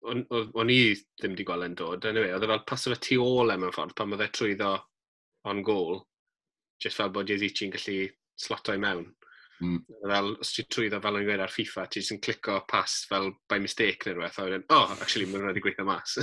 o'n 0.05 0.69
i 0.69 0.79
ddim 0.93 1.33
wedi 1.33 1.45
gweld 1.47 1.65
yn 1.65 1.77
dod, 1.77 2.05
anyway, 2.05 2.33
oedd 2.33 2.45
e 2.45 2.49
fel 2.51 2.61
pas 2.69 2.85
o'r 2.85 2.93
e 2.93 2.99
tu 3.01 3.17
ôl 3.21 3.53
e 3.53 3.57
mewn 3.57 3.73
ffordd 3.73 3.95
pan 3.97 4.13
oedd 4.13 4.21
e 4.25 4.27
trwyddo 4.33 4.71
on 5.49 5.61
goal, 5.65 6.03
just 6.81 6.97
fel 6.99 7.13
bod 7.13 7.29
Iazici 7.33 7.65
yn 7.65 7.73
gallu 7.73 7.97
sloto 8.45 8.75
i 8.75 8.81
mewn. 8.81 9.07
Mm. 9.61 9.79
Fel, 10.03 10.33
os 10.41 10.51
ti 10.51 10.65
trwyddo 10.67 10.99
fel 11.03 11.17
yn 11.21 11.27
gweud 11.29 11.43
ar 11.45 11.51
FIFA, 11.53 11.85
ti 11.87 12.01
jyst 12.01 12.11
yn 12.15 12.21
clico 12.23 12.57
pas 12.67 12.97
fel 13.07 13.29
by 13.47 13.59
mistake 13.63 14.03
neu 14.03 14.17
rhywbeth, 14.17 14.39
a 14.41 14.47
wedyn, 14.49 14.65
oh, 14.75 14.91
actually, 14.99 15.29
mae'n 15.31 15.45
rhaid 15.45 15.59
i 15.59 15.63
gweithio 15.63 15.85
mas. 15.87 16.17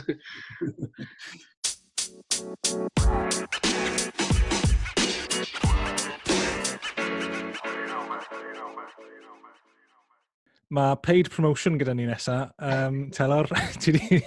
Mae 10.73 10.97
paid 11.05 11.29
promotion 11.33 11.75
gyda 11.81 11.93
ni 11.97 12.07
nesa. 12.09 12.37
Um, 12.61 13.11
telor, 13.13 13.49
ti 13.81 13.93
di... 13.97 14.21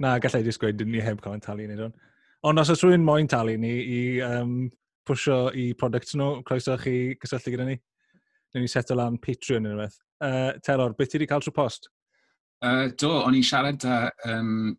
Na, 0.00 0.16
gallai 0.20 0.42
jyst 0.44 0.60
gweud, 0.60 0.76
dyn 0.80 0.92
ni 0.92 1.04
heb 1.04 1.20
cael 1.24 1.36
yn 1.36 1.44
talu 1.44 1.68
ni 1.68 1.76
ddwn. 1.76 1.94
Ond 2.48 2.60
os 2.62 2.72
oes 2.72 2.84
rhywun 2.84 3.04
moyn 3.04 3.28
talu 3.28 3.56
ni 3.60 3.74
i 3.82 4.00
um, 4.24 4.70
pwysio 5.08 5.48
i 5.56 5.70
products 5.80 6.16
nhw, 6.16 6.42
croeso 6.48 6.76
chi 6.80 6.96
gysylltu 7.20 7.52
gyda 7.52 7.68
ni. 7.68 7.78
Nyn 8.54 8.64
ni 8.64 8.70
seto 8.70 8.96
lan 8.96 9.18
Patreon 9.20 9.66
yn 9.68 9.74
rhywbeth. 9.76 9.98
Uh, 10.24 10.52
Teror, 10.64 10.94
beth 10.96 11.12
ti 11.12 11.18
wedi 11.18 11.28
cael 11.30 11.44
trwy 11.44 11.54
post? 11.54 11.90
Uh, 12.64 12.88
do, 12.98 13.10
o'n 13.22 13.36
i'n 13.38 13.46
siarad 13.46 13.84
â 13.86 13.98
um, 14.32 14.72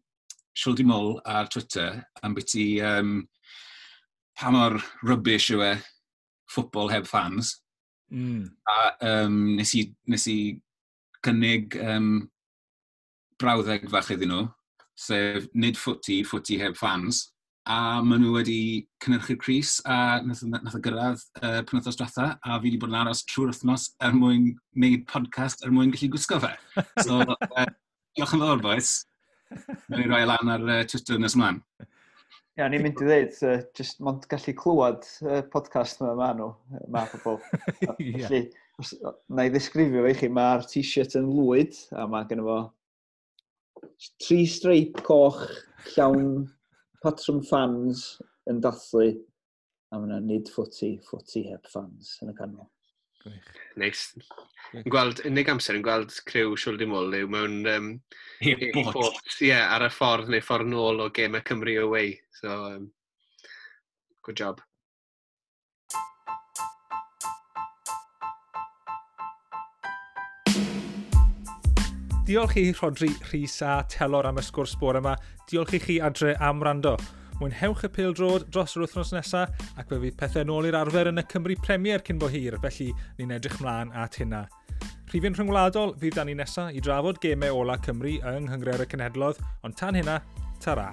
Sioldi 0.57 0.83
Mol 0.87 1.13
ar 1.29 1.47
Twitter 1.53 2.01
am 2.25 2.35
beth 2.35 2.55
i 2.59 2.67
um, 2.83 3.21
pa 4.39 4.51
mor 4.51 4.79
rybys 5.05 5.51
yw 5.53 5.63
e 5.67 5.73
ffwbol 6.49 6.91
heb 6.91 7.07
fans. 7.07 7.59
Mm. 8.09 8.49
A 8.73 8.79
um, 9.11 9.39
nes, 9.59 9.75
i, 9.77 9.85
nes 10.09 10.25
i 10.31 10.39
cynnig 11.25 11.77
um, 11.83 12.29
brawddeg 13.39 13.85
fach 13.91 14.09
iddyn 14.15 14.33
nhw, 14.33 14.47
sef 14.99 15.45
nid 15.53 15.77
ffwti, 15.79 16.23
ffwti 16.25 16.57
heb 16.59 16.77
fans 16.79 17.27
a 17.69 18.01
maen 18.01 18.23
nhw 18.23 18.31
wedi 18.33 18.61
cynnyrchu'r 19.03 19.37
Cris 19.41 19.75
a 19.85 20.19
nath, 20.25 20.41
nath 20.49 20.77
o 20.77 20.81
gyrraedd 20.81 21.21
uh, 21.43 21.59
penwthnos 21.69 21.99
diwetha 21.99 22.31
a 22.41 22.55
fi 22.55 22.65
wedi 22.65 22.79
bod 22.81 22.89
yn 22.89 22.97
aros 23.03 23.21
trwy'r 23.29 23.51
wythnos 23.51 23.91
er 24.05 24.15
mwyn 24.17 24.47
gwneud 24.55 25.05
podcast 25.11 25.61
er 25.65 25.75
mwyn 25.75 25.93
gallu 25.93 26.09
gwisgo 26.15 26.39
fe. 26.41 26.49
So, 27.05 27.21
uh, 27.59 27.67
diolch 28.17 28.33
yn 28.33 28.43
fawr, 28.45 28.63
boys. 28.65 28.91
Mae'n 29.93 30.09
rhoi 30.09 30.23
lan 30.25 30.53
ar 30.55 30.65
uh, 30.65 30.81
Twitter 30.89 31.21
nes 31.21 31.37
ymlaen. 31.37 31.61
Ia, 32.57 32.71
ni'n 32.73 32.87
mynd 32.87 32.97
i 32.97 33.05
ddweud, 33.05 33.37
uh, 33.45 33.61
just 33.77 34.01
mond 34.01 34.25
gallu 34.33 34.57
clywed 34.57 35.05
uh, 35.29 35.43
podcast 35.53 36.01
yma 36.01 36.17
ma 36.17 36.33
nhw, 36.41 36.51
ma 36.89 37.05
pobl. 37.13 37.37
Felly, 37.85 38.47
na 39.29 39.45
i 39.45 39.53
ddisgrifio 39.53 40.07
fe 40.07 40.15
i 40.15 40.21
chi, 40.23 40.33
mae'r 40.33 40.65
t-shirt 40.73 41.19
yn 41.21 41.29
lwyd, 41.37 41.77
a 41.93 42.09
mae 42.09 42.25
gen 42.31 42.41
fo 42.49 42.61
tri 44.25 44.41
streip 44.49 45.03
coch 45.05 45.43
llawn 45.93 46.47
patrwm 47.03 47.41
fans 47.47 48.05
yn 48.49 48.61
dathlu, 48.63 49.13
a 49.89 49.99
mae 49.99 50.09
yna 50.09 50.19
nid 50.23 50.51
ffwti, 50.53 50.95
ffwti 51.07 51.45
heb 51.49 51.69
fans 51.71 52.17
yn 52.23 52.33
y 52.33 52.35
canol. 52.37 52.69
Gwych. 53.23 53.49
Neis. 53.79 54.05
Yn 54.77 54.85
gweld, 54.93 55.23
unig 55.27 55.49
amser 55.51 55.79
yn 55.79 55.83
gweld 55.85 56.13
criw 56.29 56.55
siwrd 56.59 56.83
i 56.85 56.87
mwl 56.87 57.15
yw 57.17 57.29
mewn 57.33 57.59
um, 57.73 57.89
e-bot. 58.45 59.19
Ie, 59.39 59.49
yeah, 59.49 59.73
ar 59.75 59.87
y 59.87 59.91
ffordd 59.91 60.31
neu 60.31 60.45
ffordd 60.45 60.69
nôl 60.71 61.03
o 61.03 61.09
Gemau 61.15 61.43
Cymru 61.47 61.75
away. 61.83 62.13
So, 62.39 62.55
um, 62.69 62.89
good 64.23 64.39
job. 64.39 64.61
Diolch 72.29 72.59
i 72.61 72.71
Rodri 72.77 73.09
Rhys 73.31 73.55
a 73.65 73.79
Telor 73.89 74.27
am 74.29 74.37
y 74.37 74.41
sgwrs 74.45 74.75
bore 74.77 74.99
yma. 75.01 75.15
Diolch 75.49 75.71
i 75.73 75.79
chi 75.81 75.95
adre 75.97 76.35
am 76.45 76.59
rando. 76.61 76.91
Mwynhewch 77.39 77.81
y 77.87 77.89
pildrod 77.95 78.45
dros 78.53 78.75
yr 78.77 78.83
wythnos 78.83 79.15
nesaf 79.15 79.63
ac 79.73 79.89
fe 79.89 79.97
fydd 80.03 80.19
pethau 80.19 80.45
nôl 80.45 80.67
i'r 80.69 80.77
arfer 80.77 81.09
yn 81.09 81.17
y 81.17 81.25
Cymru 81.31 81.57
Premier 81.65 82.03
cyn 82.05 82.21
bo 82.21 82.29
hir, 82.29 82.59
felly 82.61 82.91
ni'n 83.17 83.33
edrych 83.39 83.57
mlaen 83.63 83.89
at 83.97 84.19
hynna. 84.21 84.43
Rhifyn 85.09 85.39
rhyngwladol 85.39 85.95
fydd 85.97 86.19
dan 86.19 86.29
ni 86.29 86.37
nesaf 86.37 86.69
i 86.69 86.83
drafod 86.85 87.17
gemau 87.23 87.63
ola 87.63 87.79
Cymru 87.81 88.19
yng 88.19 88.45
Nghyngreur 88.45 88.85
y 88.85 88.91
Cenhedlodd, 88.93 89.41
ond 89.65 89.81
tan 89.81 89.97
hynna, 89.97 90.21
tara. 90.61 90.91